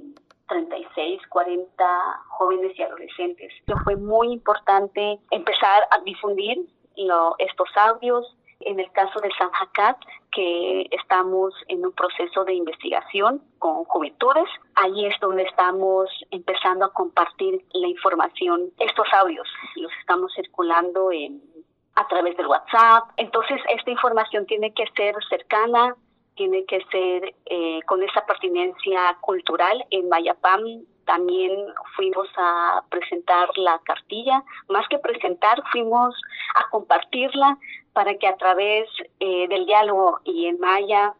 36, 0.48 1.22
40 1.30 2.24
jóvenes 2.30 2.78
y 2.78 2.84
adolescentes. 2.84 3.54
Fue 3.84 3.96
muy 3.96 4.32
importante 4.34 5.20
empezar 5.32 5.88
a 5.92 6.00
difundir 6.04 6.60
estos 7.40 7.70
audios. 7.76 8.36
En 8.62 8.80
el 8.80 8.90
caso 8.94 9.20
de 9.20 9.30
San 9.38 9.50
Jacat, 9.52 9.98
que 10.32 10.88
estamos 10.92 11.54
en 11.68 11.86
un 11.86 11.92
proceso 11.92 12.46
de 12.46 12.54
investigación 12.54 13.42
con 13.60 13.84
juventudes, 13.84 14.50
ahí 14.76 15.06
es 15.06 15.14
donde 15.20 15.44
estamos 15.44 16.10
empezando 16.32 16.86
a 16.86 16.94
compartir 16.94 17.64
la 17.74 17.88
información. 17.88 18.72
Estos 18.80 19.08
audios 19.14 19.48
los 19.76 19.92
estamos 20.00 20.34
circulando 20.34 21.12
en, 21.12 21.42
a 21.96 22.08
través 22.08 22.38
del 22.38 22.48
WhatsApp. 22.48 23.10
Entonces, 23.18 23.62
esta 23.70 23.92
información 23.92 24.46
tiene 24.46 24.74
que 24.74 24.86
ser 24.96 25.16
cercana, 25.30 25.96
tiene 26.36 26.66
que 26.66 26.84
ser 26.92 27.34
eh, 27.46 27.80
con 27.86 28.04
esa 28.04 28.26
pertinencia 28.26 29.18
cultural. 29.22 29.86
En 29.90 30.10
Mayapam 30.10 30.62
también 31.06 31.52
fuimos 31.96 32.28
a 32.38 32.84
presentar 32.90 33.50
la 33.58 33.80
cartilla, 33.84 34.44
más 34.70 34.88
que 34.90 35.00
presentar, 35.00 35.62
fuimos 35.72 36.16
a 36.56 36.70
compartirla 36.70 37.58
para 37.94 38.16
que 38.18 38.28
a 38.28 38.36
través 38.38 38.90
eh, 39.20 39.48
del 39.48 39.66
diálogo 39.66 40.20
y 40.24 40.48
en 40.48 40.60
Maya, 40.60 41.14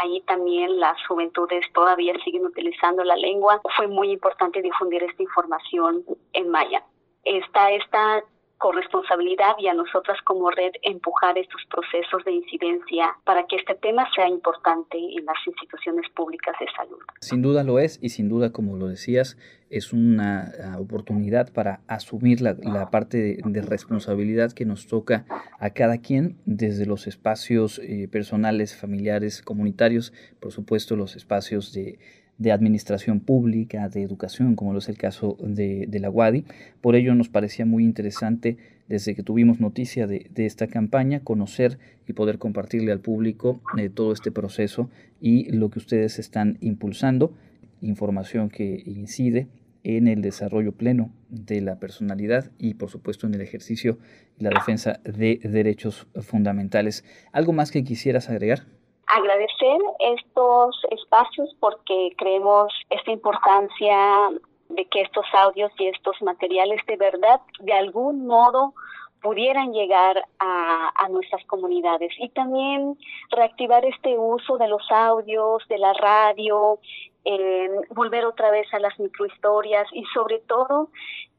allí 0.00 0.20
también 0.22 0.80
las 0.80 0.96
juventudes 1.06 1.64
todavía 1.72 2.12
siguen 2.24 2.44
utilizando 2.44 3.04
la 3.04 3.14
lengua. 3.14 3.60
Fue 3.76 3.86
muy 3.86 4.10
importante 4.10 4.62
difundir 4.62 5.04
esta 5.04 5.22
información 5.22 6.04
en 6.32 6.48
Maya. 6.48 6.82
Está 7.22 7.70
esta 7.70 8.24
corresponsabilidad 8.60 9.54
y 9.58 9.68
a 9.68 9.74
nosotras 9.74 10.18
como 10.24 10.50
red 10.50 10.72
empujar 10.82 11.38
estos 11.38 11.62
procesos 11.70 12.22
de 12.26 12.32
incidencia 12.32 13.16
para 13.24 13.46
que 13.46 13.56
este 13.56 13.74
tema 13.74 14.06
sea 14.14 14.28
importante 14.28 14.98
en 14.98 15.24
las 15.24 15.38
instituciones 15.46 16.04
públicas 16.14 16.54
de 16.60 16.66
salud. 16.76 16.98
Sin 17.20 17.40
duda 17.40 17.64
lo 17.64 17.78
es 17.78 17.98
y 18.02 18.10
sin 18.10 18.28
duda, 18.28 18.52
como 18.52 18.76
lo 18.76 18.86
decías, 18.88 19.38
es 19.70 19.94
una 19.94 20.52
ah, 20.62 20.78
oportunidad 20.78 21.50
para 21.54 21.80
asumir 21.88 22.42
la, 22.42 22.90
parte 22.90 23.40
de, 23.42 23.62
responsabilidad 23.62 24.52
que 24.52 24.66
nos 24.66 24.86
toca 24.86 25.24
a 25.58 25.70
cada 25.70 25.98
quien 25.98 26.36
desde 26.44 26.84
los 26.84 27.06
espacios 27.06 27.78
eh, 27.78 28.08
personales, 28.12 28.78
familiares, 28.78 29.40
comunitarios, 29.40 30.12
por 30.38 30.52
supuesto 30.52 30.96
los 30.96 31.16
espacios 31.16 31.72
de 31.72 31.98
de 32.40 32.52
administración 32.52 33.20
pública, 33.20 33.90
de 33.90 34.02
educación, 34.02 34.56
como 34.56 34.72
lo 34.72 34.78
es 34.78 34.88
el 34.88 34.96
caso 34.96 35.36
de, 35.42 35.86
la 36.00 36.08
UADI. 36.08 36.44
Por 36.80 36.96
ello 36.96 37.14
nos 37.14 37.28
parecía 37.28 37.66
muy 37.66 37.84
interesante, 37.84 38.56
desde 38.88 39.14
que 39.14 39.22
tuvimos 39.22 39.60
noticia 39.60 40.06
de, 40.06 40.30
esta 40.36 40.66
campaña, 40.66 41.20
conocer 41.20 41.78
y 42.08 42.14
poder 42.14 42.38
compartirle 42.38 42.92
al 42.92 43.00
público 43.00 43.60
eh, 43.76 43.90
todo 43.90 44.12
este 44.12 44.32
proceso 44.32 44.88
y 45.20 45.52
lo 45.52 45.70
que 45.70 45.78
ustedes 45.78 46.18
están 46.18 46.56
impulsando, 46.62 47.34
información 47.82 48.48
que 48.48 48.82
incide 48.86 49.46
en 49.84 50.08
el 50.08 50.22
desarrollo 50.22 50.72
pleno 50.72 51.12
de 51.28 51.60
la 51.60 51.78
personalidad 51.78 52.50
y 52.58 52.74
por 52.74 52.90
supuesto 52.90 53.26
en 53.26 53.34
el 53.34 53.42
ejercicio 53.42 53.98
y 54.38 54.44
la 54.44 54.50
defensa 54.50 55.00
de 55.04 55.40
derechos 55.42 56.06
fundamentales. 56.22 57.04
¿Algo 57.32 57.52
más 57.52 57.70
que 57.70 57.84
quisieras 57.84 58.30
agregar? 58.30 58.64
Agradecer 59.12 59.80
estos 59.98 60.80
espacios 60.90 61.54
porque 61.58 62.12
creemos 62.16 62.72
esta 62.90 63.10
importancia 63.10 64.30
de 64.68 64.84
que 64.86 65.02
estos 65.02 65.26
audios 65.32 65.72
y 65.78 65.88
estos 65.88 66.20
materiales 66.22 66.80
de 66.86 66.96
verdad 66.96 67.40
de 67.58 67.72
algún 67.72 68.26
modo 68.26 68.74
pudieran 69.20 69.72
llegar 69.72 70.24
a, 70.38 71.08
nuestras 71.10 71.44
comunidades. 71.46 72.12
Y 72.18 72.28
también 72.28 72.96
reactivar 73.30 73.84
este 73.84 74.16
uso 74.16 74.58
de 74.58 74.68
los 74.68 74.82
audios, 74.90 75.66
de 75.68 75.76
la 75.76 75.92
radio, 75.92 76.78
volver 77.90 78.24
otra 78.24 78.50
vez 78.50 78.72
a 78.72 78.78
las 78.78 78.98
microhistorias 78.98 79.88
y 79.92 80.04
sobre 80.14 80.38
todo 80.38 80.88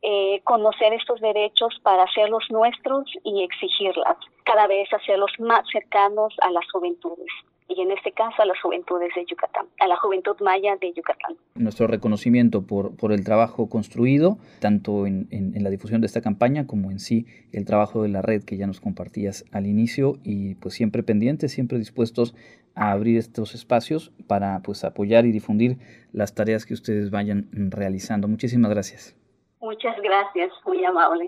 eh, 0.01 0.41
conocer 0.43 0.93
estos 0.93 1.21
derechos 1.21 1.79
para 1.81 2.03
hacerlos 2.03 2.43
nuestros 2.49 3.05
y 3.23 3.43
exigirlas, 3.43 4.17
cada 4.43 4.67
vez 4.67 4.91
hacerlos 4.93 5.31
más 5.39 5.63
cercanos 5.71 6.35
a 6.41 6.51
las 6.51 6.69
juventudes 6.71 7.31
y 7.75 7.81
en 7.81 7.91
este 7.91 8.11
caso 8.11 8.41
a 8.41 8.45
las 8.45 8.59
juventudes 8.61 9.09
de 9.15 9.25
Yucatán, 9.25 9.65
a 9.79 9.87
la 9.87 9.95
juventud 9.97 10.35
maya 10.41 10.75
de 10.77 10.93
Yucatán. 10.93 11.35
Nuestro 11.55 11.87
reconocimiento 11.87 12.65
por, 12.65 12.95
por 12.95 13.11
el 13.11 13.23
trabajo 13.23 13.69
construido, 13.69 14.37
tanto 14.59 15.05
en, 15.05 15.27
en, 15.31 15.63
la 15.63 15.69
difusión 15.69 16.01
de 16.01 16.07
esta 16.07 16.21
campaña 16.21 16.67
como 16.67 16.91
en 16.91 16.99
sí 16.99 17.25
el 17.51 17.65
trabajo 17.65 18.03
de 18.03 18.09
la 18.09 18.21
red 18.21 18.43
que 18.43 18.57
ya 18.57 18.67
nos 18.67 18.81
compartías 18.81 19.45
al 19.51 19.67
inicio 19.67 20.17
y 20.23 20.55
pues 20.55 20.73
siempre 20.73 21.03
pendientes, 21.03 21.51
siempre 21.51 21.77
dispuestos 21.77 22.35
a 22.75 22.91
abrir 22.91 23.17
estos 23.17 23.53
espacios 23.53 24.11
para 24.27 24.61
pues 24.63 24.83
apoyar 24.83 25.25
y 25.25 25.31
difundir 25.31 25.77
las 26.13 26.33
tareas 26.33 26.65
que 26.65 26.73
ustedes 26.73 27.11
vayan 27.11 27.49
realizando. 27.51 28.27
Muchísimas 28.27 28.71
gracias. 28.71 29.15
Muchas 29.59 29.95
gracias, 30.01 30.51
muy 30.65 30.83
amable. 30.83 31.27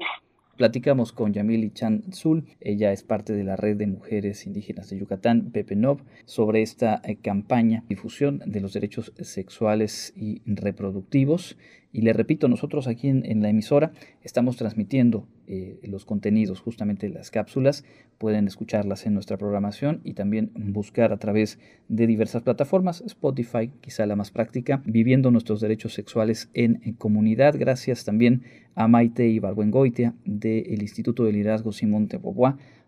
Platicamos 0.57 1.13
con 1.13 1.33
Yamili 1.33 1.71
Chan 1.71 2.03
Zul, 2.13 2.45
ella 2.61 2.91
es 2.91 3.01
parte 3.01 3.33
de 3.33 3.43
la 3.43 3.55
red 3.55 3.75
de 3.75 3.87
mujeres 3.87 4.45
indígenas 4.45 4.87
de 4.87 4.99
Yucatán, 4.99 5.49
PEPENOV, 5.49 6.01
sobre 6.25 6.61
esta 6.61 7.01
eh, 7.03 7.15
campaña 7.15 7.83
difusión 7.89 8.39
de 8.45 8.61
los 8.61 8.73
derechos 8.73 9.13
sexuales 9.19 10.13
y 10.15 10.43
reproductivos. 10.45 11.57
Y 11.91 12.01
le 12.01 12.13
repito, 12.13 12.47
nosotros 12.49 12.87
aquí 12.87 13.07
en, 13.07 13.41
la 13.41 13.49
emisora 13.49 13.93
estamos 14.21 14.55
transmitiendo 14.55 15.27
eh, 15.47 15.79
los 15.83 16.05
contenidos, 16.05 16.59
justamente 16.59 17.09
las 17.09 17.31
cápsulas. 17.31 17.83
Pueden 18.17 18.47
escucharlas 18.47 19.05
en 19.05 19.13
nuestra 19.13 19.37
programación 19.37 20.01
y 20.03 20.13
también 20.13 20.51
buscar 20.55 21.11
a 21.11 21.17
través 21.17 21.59
de 21.89 22.07
diversas 22.07 22.43
plataformas, 22.43 23.01
Spotify, 23.05 23.71
quizá 23.81 24.05
la 24.05 24.15
más 24.15 24.31
práctica, 24.31 24.81
viviendo 24.85 25.31
nuestros 25.31 25.61
derechos 25.61 25.93
sexuales 25.93 26.49
en, 26.53 26.93
comunidad. 26.97 27.55
Gracias 27.57 28.05
también 28.05 28.43
a 28.75 28.87
Maite 28.87 29.27
Ibargüengoitia 29.27 30.13
del 30.25 30.81
Instituto 30.81 31.23
de 31.23 31.33
Liderazgo 31.33 31.71
Simón 31.71 32.07
de 32.07 32.19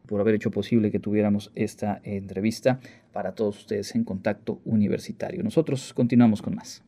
por 0.06 0.22
haber 0.22 0.36
hecho 0.36 0.52
posible 0.52 0.92
que 0.92 1.00
tuviéramos 1.00 1.52
esta 1.56 2.00
entrevista 2.04 2.80
para 3.12 3.34
todos 3.34 3.58
ustedes 3.60 3.96
en 3.96 4.04
contacto 4.04 4.62
universitario. 4.66 5.44
Nosotros 5.44 5.94
continuamos 5.94 6.42
con 6.42 6.56
más. 6.56 6.84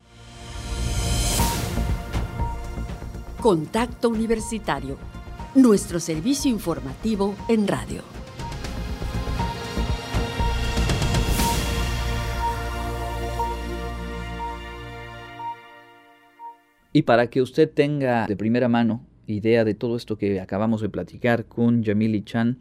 Contacto 3.40 4.08
Universitario, 4.08 4.98
nuestro 5.62 5.98
servicio 5.98 6.48
informativo 6.52 7.34
en 7.48 7.66
radio. 7.66 8.02
Y 16.92 17.02
para 17.02 17.28
que 17.28 17.42
usted 17.42 17.68
tenga 17.68 18.26
de 18.28 18.36
primera 18.36 18.68
mano 18.68 19.04
idea 19.26 19.64
de 19.64 19.74
todo 19.74 19.96
esto 19.96 20.16
que 20.16 20.40
acabamos 20.40 20.80
de 20.80 20.90
platicar 20.90 21.46
con 21.46 21.82
Yamili 21.82 22.22
Chan, 22.22 22.58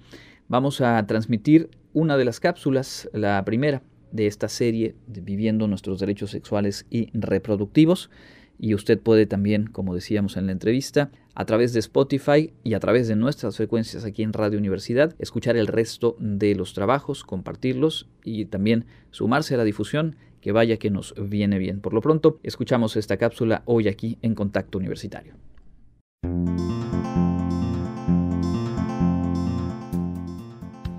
vamos 0.47 0.81
a 0.81 1.05
transmitir 1.05 1.69
una 1.93 2.17
de 2.17 2.25
las 2.25 2.39
cápsulas, 2.39 3.09
la 3.13 3.45
primera 3.45 3.83
de 4.11 4.25
esta 4.25 4.47
serie 4.47 4.95
Viviendo 5.05 5.67
nuestros 5.67 5.99
derechos 5.99 6.31
sexuales 6.31 6.87
y 6.89 7.11
reproductivos 7.13 8.09
y 8.59 8.73
usted 8.73 8.99
puede 8.99 9.25
también, 9.25 9.67
como 9.67 9.93
decíamos 9.93 10.37
en 10.37 10.47
la 10.47 10.51
entrevista, 10.51 11.11
a 11.39 11.45
través 11.45 11.71
de 11.71 11.79
Spotify 11.79 12.51
y 12.63 12.73
a 12.73 12.79
través 12.79 13.07
de 13.07 13.15
nuestras 13.15 13.57
frecuencias 13.57 14.03
aquí 14.05 14.23
en 14.23 14.33
Radio 14.33 14.57
Universidad, 14.57 15.13
escuchar 15.19 15.55
el 15.55 15.67
resto 15.67 16.17
de 16.19 16.55
los 16.55 16.73
trabajos, 16.73 17.23
compartirlos 17.23 18.09
y 18.23 18.45
también 18.45 18.85
sumarse 19.11 19.53
a 19.53 19.57
la 19.57 19.63
difusión, 19.63 20.15
que 20.41 20.51
vaya 20.51 20.77
que 20.77 20.89
nos 20.89 21.13
viene 21.15 21.59
bien. 21.59 21.79
Por 21.79 21.93
lo 21.93 22.01
pronto, 22.01 22.39
escuchamos 22.41 22.95
esta 22.95 23.17
cápsula 23.17 23.61
hoy 23.65 23.87
aquí 23.87 24.17
en 24.23 24.33
Contacto 24.33 24.79
Universitario. 24.79 25.35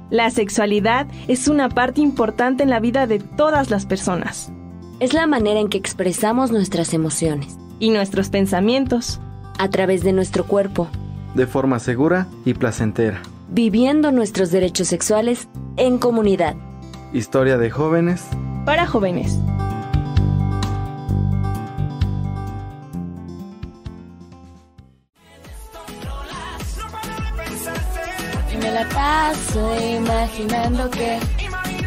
La 0.08 0.30
sexualidad 0.30 1.08
es 1.26 1.48
una 1.48 1.68
parte 1.68 2.00
importante 2.00 2.62
en 2.62 2.70
la 2.70 2.78
vida 2.78 3.08
de 3.08 3.18
todas 3.18 3.70
las 3.70 3.86
personas 3.86 4.52
es 5.00 5.14
la 5.14 5.28
manera 5.28 5.60
en 5.60 5.68
que 5.68 5.78
expresamos 5.78 6.50
nuestras 6.50 6.92
emociones 6.92 7.56
y 7.78 7.90
nuestros 7.90 8.30
pensamientos 8.30 9.20
a 9.58 9.68
través 9.68 10.02
de 10.02 10.12
nuestro 10.12 10.44
cuerpo, 10.44 10.88
de 11.34 11.46
forma 11.46 11.78
segura 11.78 12.26
y 12.44 12.54
placentera, 12.54 13.20
viviendo 13.50 14.12
nuestros 14.12 14.50
derechos 14.50 14.88
sexuales 14.88 15.48
en 15.76 15.98
comunidad. 15.98 16.56
Historia 17.12 17.58
de 17.58 17.70
jóvenes 17.70 18.24
para 18.64 18.86
jóvenes. 18.86 19.38
me 28.58 28.72
la 28.72 28.88
paso 28.88 29.76
imaginando 29.80 30.90
que 30.90 31.18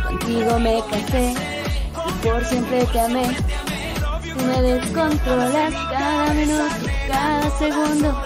contigo 0.01 0.59
me 0.59 0.81
casé 0.89 1.33
por 2.23 2.45
siempre 2.45 2.85
te 2.85 2.99
amé. 2.99 3.35
Tú 4.23 4.45
me 4.45 4.61
descontrolas 4.61 5.73
cada 5.73 6.33
minuto, 6.33 6.80
cada 7.11 7.49
segundo. 7.57 8.23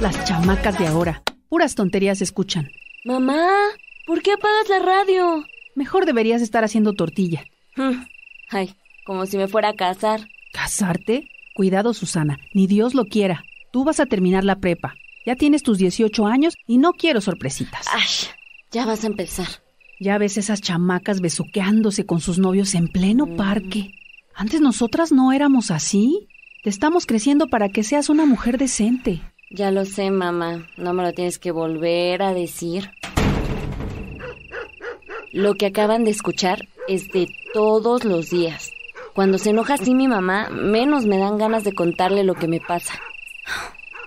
Las 0.00 0.24
chamacas 0.24 0.78
de 0.78 0.86
ahora, 0.86 1.22
puras 1.48 1.74
tonterías 1.74 2.20
escuchan. 2.20 2.70
Mamá, 3.04 3.46
¿por 4.06 4.22
qué 4.22 4.32
apagas 4.32 4.68
la 4.68 4.80
radio? 4.80 5.44
Mejor 5.74 6.06
deberías 6.06 6.42
estar 6.42 6.64
haciendo 6.64 6.92
tortilla. 6.92 7.44
Hmm. 7.76 8.04
Ay, 8.50 8.74
como 9.04 9.26
si 9.26 9.36
me 9.36 9.48
fuera 9.48 9.70
a 9.70 9.74
casar. 9.74 10.28
¿Casarte? 10.52 11.28
Cuidado, 11.54 11.94
Susana, 11.94 12.38
ni 12.52 12.66
Dios 12.66 12.94
lo 12.94 13.04
quiera. 13.04 13.44
Tú 13.72 13.84
vas 13.84 14.00
a 14.00 14.06
terminar 14.06 14.44
la 14.44 14.56
prepa. 14.56 14.94
Ya 15.24 15.36
tienes 15.36 15.62
tus 15.62 15.78
18 15.78 16.26
años 16.26 16.54
y 16.66 16.78
no 16.78 16.92
quiero 16.92 17.20
sorpresitas. 17.20 17.86
Ay, 17.92 18.30
ya 18.70 18.86
vas 18.86 19.04
a 19.04 19.06
empezar. 19.06 19.48
Ya 19.98 20.18
ves 20.18 20.36
esas 20.36 20.60
chamacas 20.60 21.20
besuqueándose 21.20 22.04
con 22.04 22.20
sus 22.20 22.38
novios 22.38 22.74
en 22.74 22.88
pleno 22.88 23.26
mm. 23.26 23.36
parque. 23.36 23.92
Antes 24.34 24.60
nosotras 24.60 25.12
no 25.12 25.32
éramos 25.32 25.70
así. 25.70 26.28
Estamos 26.66 27.06
creciendo 27.06 27.46
para 27.46 27.68
que 27.68 27.84
seas 27.84 28.08
una 28.08 28.26
mujer 28.26 28.58
decente. 28.58 29.22
Ya 29.50 29.70
lo 29.70 29.84
sé, 29.84 30.10
mamá. 30.10 30.66
No 30.76 30.94
me 30.94 31.04
lo 31.04 31.12
tienes 31.12 31.38
que 31.38 31.52
volver 31.52 32.22
a 32.22 32.34
decir. 32.34 32.90
Lo 35.32 35.54
que 35.54 35.66
acaban 35.66 36.02
de 36.02 36.10
escuchar 36.10 36.66
es 36.88 37.06
de 37.12 37.28
todos 37.54 38.04
los 38.04 38.30
días. 38.30 38.72
Cuando 39.14 39.38
se 39.38 39.50
enoja 39.50 39.74
así 39.74 39.94
mi 39.94 40.08
mamá, 40.08 40.48
menos 40.50 41.06
me 41.06 41.18
dan 41.18 41.38
ganas 41.38 41.62
de 41.62 41.72
contarle 41.72 42.24
lo 42.24 42.34
que 42.34 42.48
me 42.48 42.58
pasa. 42.58 42.94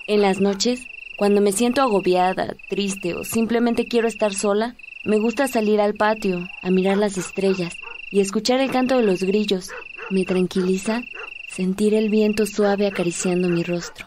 En 0.07 0.21
las 0.21 0.41
noches, 0.41 0.85
cuando 1.17 1.39
me 1.39 1.53
siento 1.53 1.81
agobiada, 1.81 2.57
triste 2.67 3.13
o 3.13 3.23
simplemente 3.23 3.85
quiero 3.85 4.09
estar 4.09 4.33
sola, 4.33 4.75
me 5.05 5.17
gusta 5.17 5.47
salir 5.47 5.79
al 5.79 5.93
patio 5.93 6.45
a 6.61 6.71
mirar 6.71 6.97
las 6.97 7.17
estrellas 7.17 7.77
y 8.11 8.19
escuchar 8.19 8.59
el 8.59 8.69
canto 8.69 8.97
de 8.97 9.03
los 9.03 9.23
grillos. 9.23 9.71
Me 10.09 10.25
tranquiliza 10.25 11.03
sentir 11.49 11.93
el 11.93 12.09
viento 12.09 12.45
suave 12.45 12.87
acariciando 12.87 13.49
mi 13.49 13.63
rostro. 13.63 14.05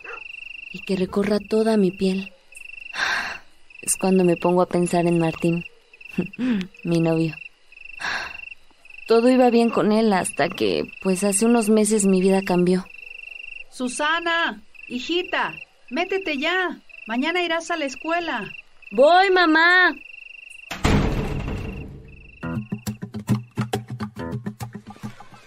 y 0.74 0.78
que 0.78 0.96
recorra 0.96 1.38
toda 1.38 1.76
mi 1.76 1.90
piel. 1.90 2.32
Es 3.82 3.98
cuando 3.98 4.24
me 4.24 4.38
pongo 4.38 4.62
a 4.62 4.66
pensar 4.66 5.04
en 5.06 5.18
Martín, 5.18 5.66
mi 6.84 6.98
novio. 6.98 7.36
Todo 9.06 9.28
iba 9.28 9.50
bien 9.50 9.68
con 9.68 9.92
él 9.92 10.14
hasta 10.14 10.48
que, 10.48 10.90
pues 11.02 11.24
hace 11.24 11.44
unos 11.44 11.68
meses 11.68 12.06
mi 12.06 12.22
vida 12.22 12.40
cambió. 12.40 12.86
Susana, 13.70 14.62
hijita, 14.88 15.52
métete 15.90 16.38
ya. 16.38 16.80
Mañana 17.06 17.42
irás 17.42 17.70
a 17.70 17.76
la 17.76 17.84
escuela. 17.84 18.50
Voy, 18.92 19.30
mamá. 19.30 19.94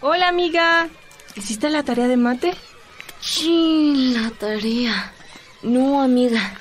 Hola, 0.02 0.28
amiga. 0.28 0.88
¿Hiciste 1.36 1.70
la 1.70 1.84
tarea 1.84 2.08
de 2.08 2.18
mate? 2.18 2.54
Sí, 3.20 4.14
la 4.16 4.30
tarea. 4.32 5.12
No, 5.64 6.02
amiga. 6.02 6.58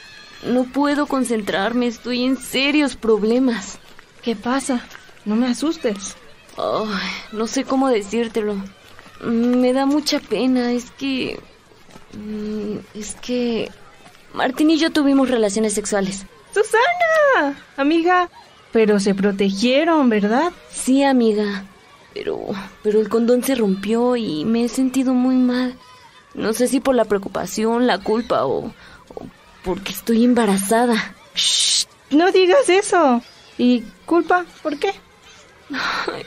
No 0.47 0.65
puedo 0.65 1.07
concentrarme. 1.07 1.87
Estoy 1.87 2.25
en 2.25 2.37
serios 2.37 2.97
problemas. 2.97 3.79
¿Qué 4.23 4.35
pasa? 4.37 4.81
No 5.25 5.37
me 5.37 5.47
asustes. 5.49 6.17
Ay, 6.57 7.11
no 7.33 7.47
sé 7.47 7.65
cómo 7.65 7.89
decírtelo. 7.89 8.57
Me 9.23 9.73
da 9.73 9.87
mucha 9.87 10.19
pena. 10.21 10.73
Es 10.73 10.91
que... 10.93 11.39
mm, 12.15 12.77
Es 12.99 13.15
que... 13.17 13.71
Martín 14.33 14.71
y 14.71 14.79
yo 14.79 14.91
tuvimos 14.91 15.31
relaciones 15.31 15.75
sexuales. 15.75 16.27
¡Susana! 16.53 17.57
Amiga. 17.77 18.29
Pero 18.73 18.99
se 18.99 19.15
protegieron, 19.15 20.09
¿verdad? 20.09 20.51
Sí, 20.73 21.05
amiga. 21.05 21.65
Pero... 22.15 22.47
Pero 22.83 23.01
el 23.01 23.09
condón 23.09 23.43
se 23.43 23.57
rompió 23.57 24.17
y 24.17 24.45
me 24.45 24.65
he 24.65 24.69
sentido 24.69 25.13
muy 25.13 25.35
mal. 25.35 25.77
No 26.35 26.53
sé 26.53 26.69
si 26.69 26.81
por 26.81 26.95
la 26.95 27.05
preocupación, 27.05 27.87
la 27.87 27.99
culpa 27.99 28.47
o... 28.47 28.67
o 29.15 29.27
porque 29.65 29.93
estoy 29.93 30.25
embarazada. 30.25 31.15
Shh, 31.35 31.87
no 32.11 32.31
digas 32.31 32.69
eso. 32.69 33.23
¿Y 33.59 33.83
culpa? 34.07 34.45
¿Por 34.63 34.79
qué? 34.79 34.93
Ay, 35.71 36.25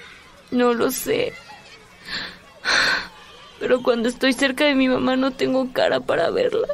no 0.52 0.74
lo 0.74 0.92
sé. 0.92 1.34
Pero 3.60 3.82
cuando 3.82 4.10
estoy 4.10 4.34
cerca 4.34 4.66
de 4.66 4.76
mi 4.76 4.88
mamá 4.88 5.16
no 5.16 5.32
tengo 5.32 5.72
cara 5.74 6.00
para 6.00 6.30
verla. 6.30 6.68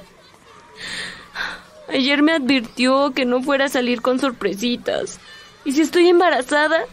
Ayer 1.89 2.23
me 2.23 2.33
advirtió 2.33 3.11
que 3.13 3.25
no 3.25 3.41
fuera 3.41 3.65
a 3.65 3.69
salir 3.69 4.01
con 4.01 4.19
sorpresitas. 4.19 5.19
¿Y 5.65 5.73
si 5.73 5.81
estoy 5.81 6.09
embarazada? 6.09 6.85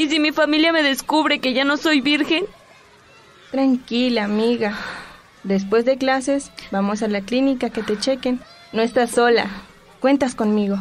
¿Y 0.00 0.08
si 0.08 0.18
mi 0.18 0.32
familia 0.32 0.72
me 0.72 0.82
descubre 0.82 1.40
que 1.40 1.52
ya 1.52 1.66
no 1.66 1.76
soy 1.76 2.00
virgen? 2.00 2.46
Tranquila, 3.50 4.24
amiga. 4.24 4.74
Después 5.42 5.84
de 5.84 5.98
clases, 5.98 6.50
vamos 6.70 7.02
a 7.02 7.08
la 7.08 7.20
clínica 7.20 7.68
que 7.68 7.82
te 7.82 7.98
chequen. 7.98 8.40
No 8.72 8.80
estás 8.80 9.10
sola. 9.10 9.50
Cuentas 10.00 10.34
conmigo. 10.34 10.78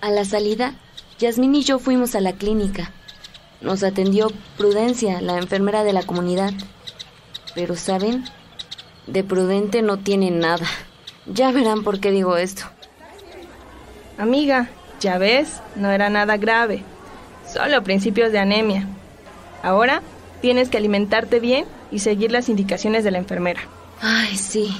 A 0.00 0.10
la 0.10 0.24
salida, 0.24 0.76
Yasmín 1.18 1.54
y 1.54 1.64
yo 1.64 1.78
fuimos 1.78 2.14
a 2.14 2.22
la 2.22 2.32
clínica. 2.32 2.92
Nos 3.60 3.82
atendió 3.82 4.28
Prudencia, 4.56 5.20
la 5.20 5.36
enfermera 5.36 5.84
de 5.84 5.92
la 5.92 6.02
comunidad. 6.02 6.54
Pero, 7.54 7.76
¿saben? 7.76 8.24
De 9.06 9.22
prudente 9.22 9.82
no 9.82 9.98
tiene 9.98 10.30
nada. 10.30 10.66
Ya 11.26 11.52
verán 11.52 11.84
por 11.84 12.00
qué 12.00 12.10
digo 12.10 12.38
esto. 12.38 12.64
Amiga, 14.18 14.68
ya 15.00 15.16
ves, 15.16 15.62
no 15.76 15.90
era 15.90 16.10
nada 16.10 16.36
grave. 16.36 16.82
Solo 17.46 17.84
principios 17.84 18.32
de 18.32 18.40
anemia. 18.40 18.86
Ahora 19.62 20.02
tienes 20.40 20.68
que 20.68 20.76
alimentarte 20.76 21.38
bien 21.38 21.66
y 21.92 22.00
seguir 22.00 22.32
las 22.32 22.48
indicaciones 22.48 23.04
de 23.04 23.12
la 23.12 23.18
enfermera. 23.18 23.60
Ay, 24.00 24.36
sí. 24.36 24.76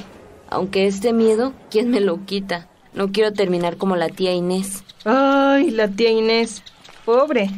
Aunque 0.50 0.86
este 0.86 1.12
miedo, 1.12 1.52
¿quién 1.70 1.90
me 1.90 2.00
lo 2.00 2.24
quita? 2.24 2.66
No 2.94 3.12
quiero 3.12 3.32
terminar 3.32 3.76
como 3.76 3.94
la 3.94 4.08
tía 4.08 4.32
Inés. 4.32 4.82
Ay, 5.04 5.70
la 5.70 5.86
tía 5.86 6.10
Inés. 6.10 6.62
Pobre. 7.04 7.48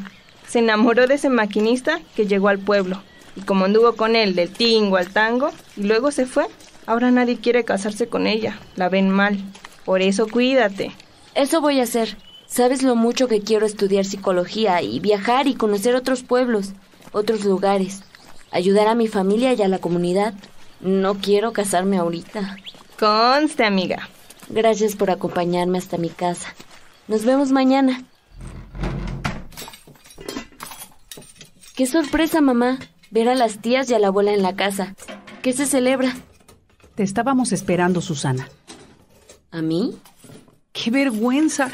Se 0.47 0.59
enamoró 0.59 1.07
de 1.07 1.15
ese 1.15 1.31
maquinista 1.31 1.99
que 2.15 2.27
llegó 2.27 2.49
al 2.49 2.59
pueblo. 2.59 3.03
Y 3.37 3.41
como 3.41 3.65
anduvo 3.65 3.95
con 3.95 4.17
él 4.17 4.35
del 4.35 4.51
tingo 4.51 4.97
al 4.99 5.11
tango, 5.11 5.51
y 5.77 5.85
luego 5.85 6.11
se 6.11 6.27
fue, 6.27 6.47
ahora 6.87 7.11
nadie 7.11 7.39
quiere 7.39 7.65
casarse 7.65 8.07
con 8.07 8.27
ella. 8.27 8.59
La 8.77 8.91
ven 8.91 9.09
mal. 9.09 9.39
Por 9.85 10.03
eso 10.03 10.27
cuídate. 10.29 10.93
Eso 11.35 11.61
voy 11.61 11.81
a 11.81 11.85
hacer. 11.85 12.17
Sabes 12.47 12.83
lo 12.83 12.97
mucho 12.97 13.29
que 13.29 13.43
quiero 13.43 13.65
estudiar 13.65 14.05
psicología 14.05 14.83
y 14.83 14.99
viajar 14.99 15.47
y 15.47 15.55
conocer 15.55 15.95
otros 15.95 16.23
pueblos, 16.23 16.73
otros 17.13 17.45
lugares. 17.45 18.03
Ayudar 18.51 18.89
a 18.89 18.97
mi 18.97 19.07
familia 19.07 19.55
y 19.55 19.63
a 19.63 19.69
la 19.69 19.79
comunidad. 19.79 20.35
No 20.81 21.15
quiero 21.15 21.53
casarme 21.53 21.99
ahorita. 21.99 22.57
Conste, 22.99 23.65
amiga. 23.65 24.09
Gracias 24.49 24.97
por 24.97 25.11
acompañarme 25.11 25.79
hasta 25.79 25.97
mi 25.97 26.09
casa. 26.09 26.55
Nos 27.07 27.25
vemos 27.25 27.53
mañana. 27.53 28.03
Qué 31.77 31.87
sorpresa, 31.87 32.41
mamá. 32.41 32.79
Ver 33.11 33.29
a 33.29 33.35
las 33.35 33.61
tías 33.61 33.89
y 33.91 33.95
a 33.95 33.99
la 33.99 34.09
abuela 34.09 34.33
en 34.33 34.43
la 34.43 34.57
casa. 34.57 34.95
¿Qué 35.43 35.53
se 35.53 35.67
celebra? 35.67 36.15
Te 36.97 37.05
estábamos 37.05 37.53
esperando, 37.53 38.01
Susana. 38.01 38.49
¿A 39.51 39.63
mí? 39.63 39.97
¡Qué 40.83 40.91
vergüenza! 40.91 41.71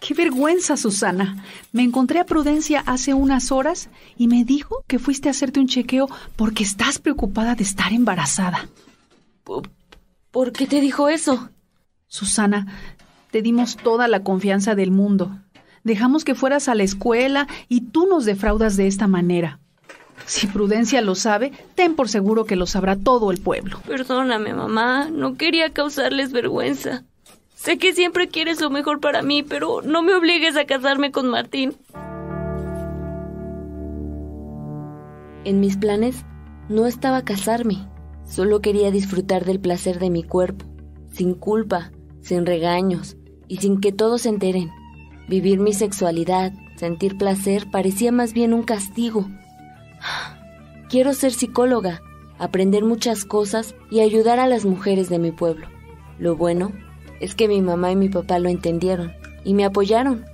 ¡Qué 0.00 0.12
vergüenza, 0.12 0.76
Susana! 0.76 1.42
Me 1.72 1.82
encontré 1.82 2.20
a 2.20 2.26
Prudencia 2.26 2.82
hace 2.84 3.14
unas 3.14 3.52
horas 3.52 3.88
y 4.18 4.28
me 4.28 4.44
dijo 4.44 4.84
que 4.86 4.98
fuiste 4.98 5.28
a 5.28 5.30
hacerte 5.30 5.60
un 5.60 5.66
chequeo 5.66 6.08
porque 6.36 6.62
estás 6.62 6.98
preocupada 6.98 7.54
de 7.54 7.64
estar 7.64 7.92
embarazada. 7.94 8.68
¿Por 10.30 10.52
qué 10.52 10.66
te 10.66 10.82
dijo 10.82 11.08
eso? 11.08 11.48
Susana, 12.06 12.66
te 13.30 13.40
dimos 13.40 13.78
toda 13.78 14.08
la 14.08 14.22
confianza 14.22 14.74
del 14.74 14.90
mundo. 14.90 15.38
Dejamos 15.82 16.24
que 16.24 16.34
fueras 16.34 16.68
a 16.68 16.74
la 16.74 16.82
escuela 16.82 17.48
y 17.68 17.80
tú 17.80 18.06
nos 18.06 18.26
defraudas 18.26 18.76
de 18.76 18.88
esta 18.88 19.06
manera. 19.06 19.58
Si 20.26 20.46
Prudencia 20.46 21.00
lo 21.00 21.14
sabe, 21.14 21.50
ten 21.76 21.94
por 21.94 22.10
seguro 22.10 22.44
que 22.44 22.56
lo 22.56 22.66
sabrá 22.66 22.96
todo 22.96 23.30
el 23.30 23.40
pueblo. 23.40 23.80
Perdóname, 23.86 24.52
mamá. 24.52 25.08
No 25.10 25.36
quería 25.36 25.72
causarles 25.72 26.30
vergüenza. 26.30 27.04
Sé 27.60 27.76
que 27.76 27.92
siempre 27.92 28.28
quieres 28.28 28.58
lo 28.62 28.70
mejor 28.70 29.00
para 29.00 29.20
mí, 29.20 29.42
pero 29.42 29.82
no 29.82 30.02
me 30.02 30.14
obligues 30.14 30.56
a 30.56 30.64
casarme 30.64 31.12
con 31.12 31.28
Martín. 31.28 31.76
En 35.44 35.60
mis 35.60 35.76
planes 35.76 36.24
no 36.70 36.86
estaba 36.86 37.22
casarme. 37.22 37.86
Solo 38.24 38.62
quería 38.62 38.90
disfrutar 38.90 39.44
del 39.44 39.60
placer 39.60 39.98
de 39.98 40.08
mi 40.08 40.22
cuerpo, 40.22 40.64
sin 41.12 41.34
culpa, 41.34 41.90
sin 42.22 42.46
regaños 42.46 43.18
y 43.46 43.58
sin 43.58 43.78
que 43.78 43.92
todos 43.92 44.22
se 44.22 44.30
enteren. 44.30 44.70
Vivir 45.28 45.60
mi 45.60 45.74
sexualidad, 45.74 46.54
sentir 46.76 47.18
placer, 47.18 47.70
parecía 47.70 48.10
más 48.10 48.32
bien 48.32 48.54
un 48.54 48.62
castigo. 48.62 49.28
Quiero 50.88 51.12
ser 51.12 51.32
psicóloga, 51.32 52.00
aprender 52.38 52.86
muchas 52.86 53.26
cosas 53.26 53.74
y 53.90 54.00
ayudar 54.00 54.40
a 54.40 54.46
las 54.46 54.64
mujeres 54.64 55.10
de 55.10 55.18
mi 55.18 55.30
pueblo. 55.30 55.66
Lo 56.18 56.36
bueno 56.36 56.72
es 57.20 57.34
que 57.34 57.48
mi 57.48 57.62
mamá 57.62 57.92
y 57.92 57.96
mi 57.96 58.08
papá 58.08 58.38
lo 58.38 58.48
entendieron 58.48 59.12
y 59.44 59.54
me 59.54 59.64
apoyaron. 59.64 60.24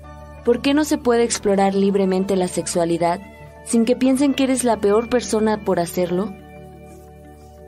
¿Por 0.45 0.63
qué 0.63 0.75
no 0.75 0.85
se 0.85 0.99
puede 0.99 1.25
explorar 1.25 1.75
libremente 1.75 2.37
la 2.37 2.49
sexualidad 2.49 3.21
sin 3.65 3.85
que 3.85 3.97
piensen 3.97 4.33
que 4.33 4.45
eres 4.45 4.65
la 4.65 4.77
peor 4.77 5.09
persona 5.09 5.65
por 5.65 5.81
hacerlo? 5.81 6.33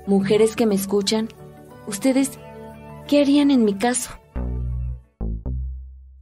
Mujeres 0.07 0.57
que 0.57 0.66
me 0.66 0.76
escuchan, 0.76 1.28
¿ustedes 1.87 2.38
qué 3.09 3.20
harían 3.20 3.50
en 3.50 3.64
mi 3.64 3.74
caso? 3.74 4.11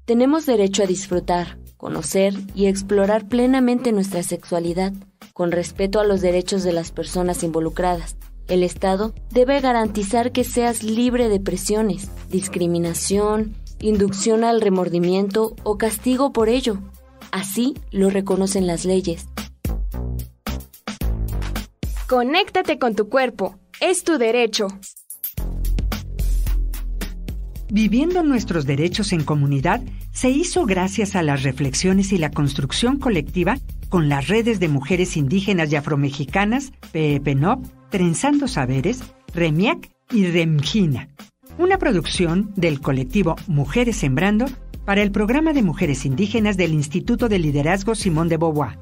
Tenemos 0.06 0.46
derecho 0.46 0.82
a 0.82 0.86
disfrutar, 0.86 1.58
conocer 1.76 2.34
y 2.54 2.66
explorar 2.66 3.28
plenamente 3.28 3.92
nuestra 3.92 4.22
sexualidad, 4.22 4.92
con 5.34 5.52
respeto 5.52 6.00
a 6.00 6.04
los 6.04 6.22
derechos 6.22 6.64
de 6.64 6.72
las 6.72 6.92
personas 6.92 7.42
involucradas. 7.42 8.16
El 8.48 8.62
Estado 8.62 9.12
debe 9.30 9.60
garantizar 9.60 10.30
que 10.30 10.44
seas 10.44 10.84
libre 10.84 11.28
de 11.28 11.40
presiones, 11.40 12.10
discriminación, 12.30 13.56
inducción 13.80 14.44
al 14.44 14.60
remordimiento 14.60 15.56
o 15.64 15.78
castigo 15.78 16.32
por 16.32 16.48
ello. 16.48 16.78
Así 17.32 17.74
lo 17.90 18.08
reconocen 18.08 18.68
las 18.68 18.84
leyes. 18.84 19.26
Conéctate 22.08 22.78
con 22.78 22.94
tu 22.94 23.08
cuerpo. 23.08 23.58
Es 23.80 24.04
tu 24.04 24.16
derecho. 24.16 24.68
Viviendo 27.68 28.22
nuestros 28.22 28.64
derechos 28.64 29.12
en 29.12 29.24
comunidad 29.24 29.82
se 30.12 30.30
hizo 30.30 30.66
gracias 30.66 31.16
a 31.16 31.22
las 31.22 31.42
reflexiones 31.42 32.12
y 32.12 32.18
la 32.18 32.30
construcción 32.30 33.00
colectiva 33.00 33.58
con 33.88 34.08
las 34.08 34.28
redes 34.28 34.60
de 34.60 34.68
mujeres 34.68 35.16
indígenas 35.16 35.72
y 35.72 35.76
afromexicanas, 35.76 36.72
PEPNOP, 36.92 37.66
Trenzando 37.96 38.46
Saberes, 38.46 39.02
REMIAC 39.32 39.90
y 40.10 40.26
REMGINA. 40.26 41.08
Una 41.56 41.78
producción 41.78 42.52
del 42.54 42.82
colectivo 42.82 43.36
Mujeres 43.46 43.96
Sembrando 43.96 44.44
para 44.84 45.00
el 45.00 45.10
programa 45.10 45.54
de 45.54 45.62
mujeres 45.62 46.04
indígenas 46.04 46.58
del 46.58 46.74
Instituto 46.74 47.30
de 47.30 47.38
Liderazgo 47.38 47.94
Simón 47.94 48.28
de 48.28 48.36
Beauvoir. 48.36 48.78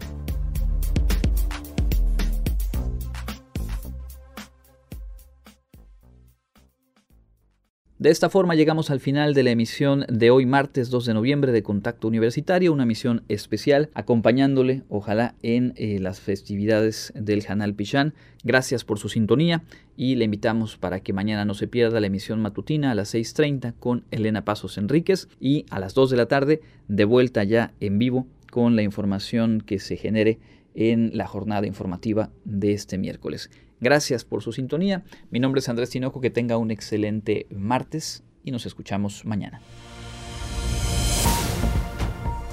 De 8.05 8.11
esta 8.11 8.29
forma 8.29 8.55
llegamos 8.55 8.91
al 8.91 9.01
final 9.01 9.33
de 9.33 9.43
la 9.43 9.53
emisión 9.53 10.05
de 10.11 10.31
hoy 10.31 10.45
martes 10.45 10.91
2 10.91 11.07
de 11.07 11.15
noviembre 11.15 11.53
de 11.53 11.63
Contacto 11.63 12.07
Universitario, 12.07 12.71
una 12.71 12.85
misión 12.85 13.23
especial 13.31 13.89
acompañándole, 13.95 14.83
ojalá, 14.91 15.37
en 15.43 15.73
eh, 15.77 15.99
las 16.01 16.21
festividades 16.21 17.15
del 17.17 17.43
Hanal 17.49 17.73
Pichán. 17.73 18.13
Gracias 18.43 18.85
por 18.85 18.99
su 18.99 19.09
sintonía 19.09 19.63
y 19.97 20.17
le 20.17 20.27
invitamos 20.27 20.77
para 20.77 21.01
que 21.01 21.15
mañana 21.15 21.47
no 21.47 21.55
se 21.55 21.67
pierda 21.67 21.99
la 21.99 22.09
emisión 22.09 22.43
matutina 22.43 22.91
a 22.91 22.95
las 22.95 23.15
6.30 23.15 23.73
con 23.81 24.05
Elena 24.11 24.45
Pasos 24.45 24.77
Enríquez 24.77 25.29
y 25.41 25.65
a 25.71 25.81
las 25.81 25.95
2 25.95 26.11
de 26.11 26.17
la 26.19 26.27
tarde 26.27 26.61
de 26.89 27.07
vuelta 27.07 27.43
ya 27.43 27.73
en 27.81 27.99
vivo 27.99 28.27
con 28.51 28.77
la 28.77 28.83
información 28.83 29.63
que 29.63 29.79
se 29.79 29.97
genere 29.97 30.39
en 30.75 31.17
la 31.17 31.27
jornada 31.27 31.67
informativa 31.67 32.29
de 32.45 32.75
este 32.75 32.99
miércoles. 32.99 33.49
Gracias 33.85 34.25
por 34.25 34.43
su 34.43 34.51
sintonía. 34.51 35.05
Mi 35.31 35.41
nombre 35.41 35.59
es 35.59 35.69
Andrés 35.69 35.91
Tinoco. 35.91 36.23
Que 36.23 36.31
tenga 36.31 36.57
un 36.57 36.71
excelente 36.71 37.47
martes 37.51 38.23
y 38.43 38.51
nos 38.51 38.65
escuchamos 38.65 39.27
mañana. 39.27 39.61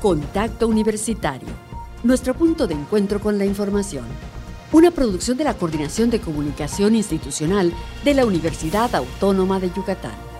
Contacto 0.01 0.67
Universitario. 0.67 1.47
Nuestro 2.03 2.33
punto 2.33 2.67
de 2.67 2.73
encuentro 2.73 3.21
con 3.21 3.37
la 3.37 3.45
información. 3.45 4.03
Una 4.73 4.91
producción 4.91 5.37
de 5.37 5.45
la 5.45 5.53
Coordinación 5.53 6.09
de 6.09 6.19
Comunicación 6.19 6.95
Institucional 6.95 7.71
de 8.03 8.13
la 8.13 8.25
Universidad 8.25 8.93
Autónoma 8.93 9.61
de 9.61 9.71
Yucatán. 9.71 10.30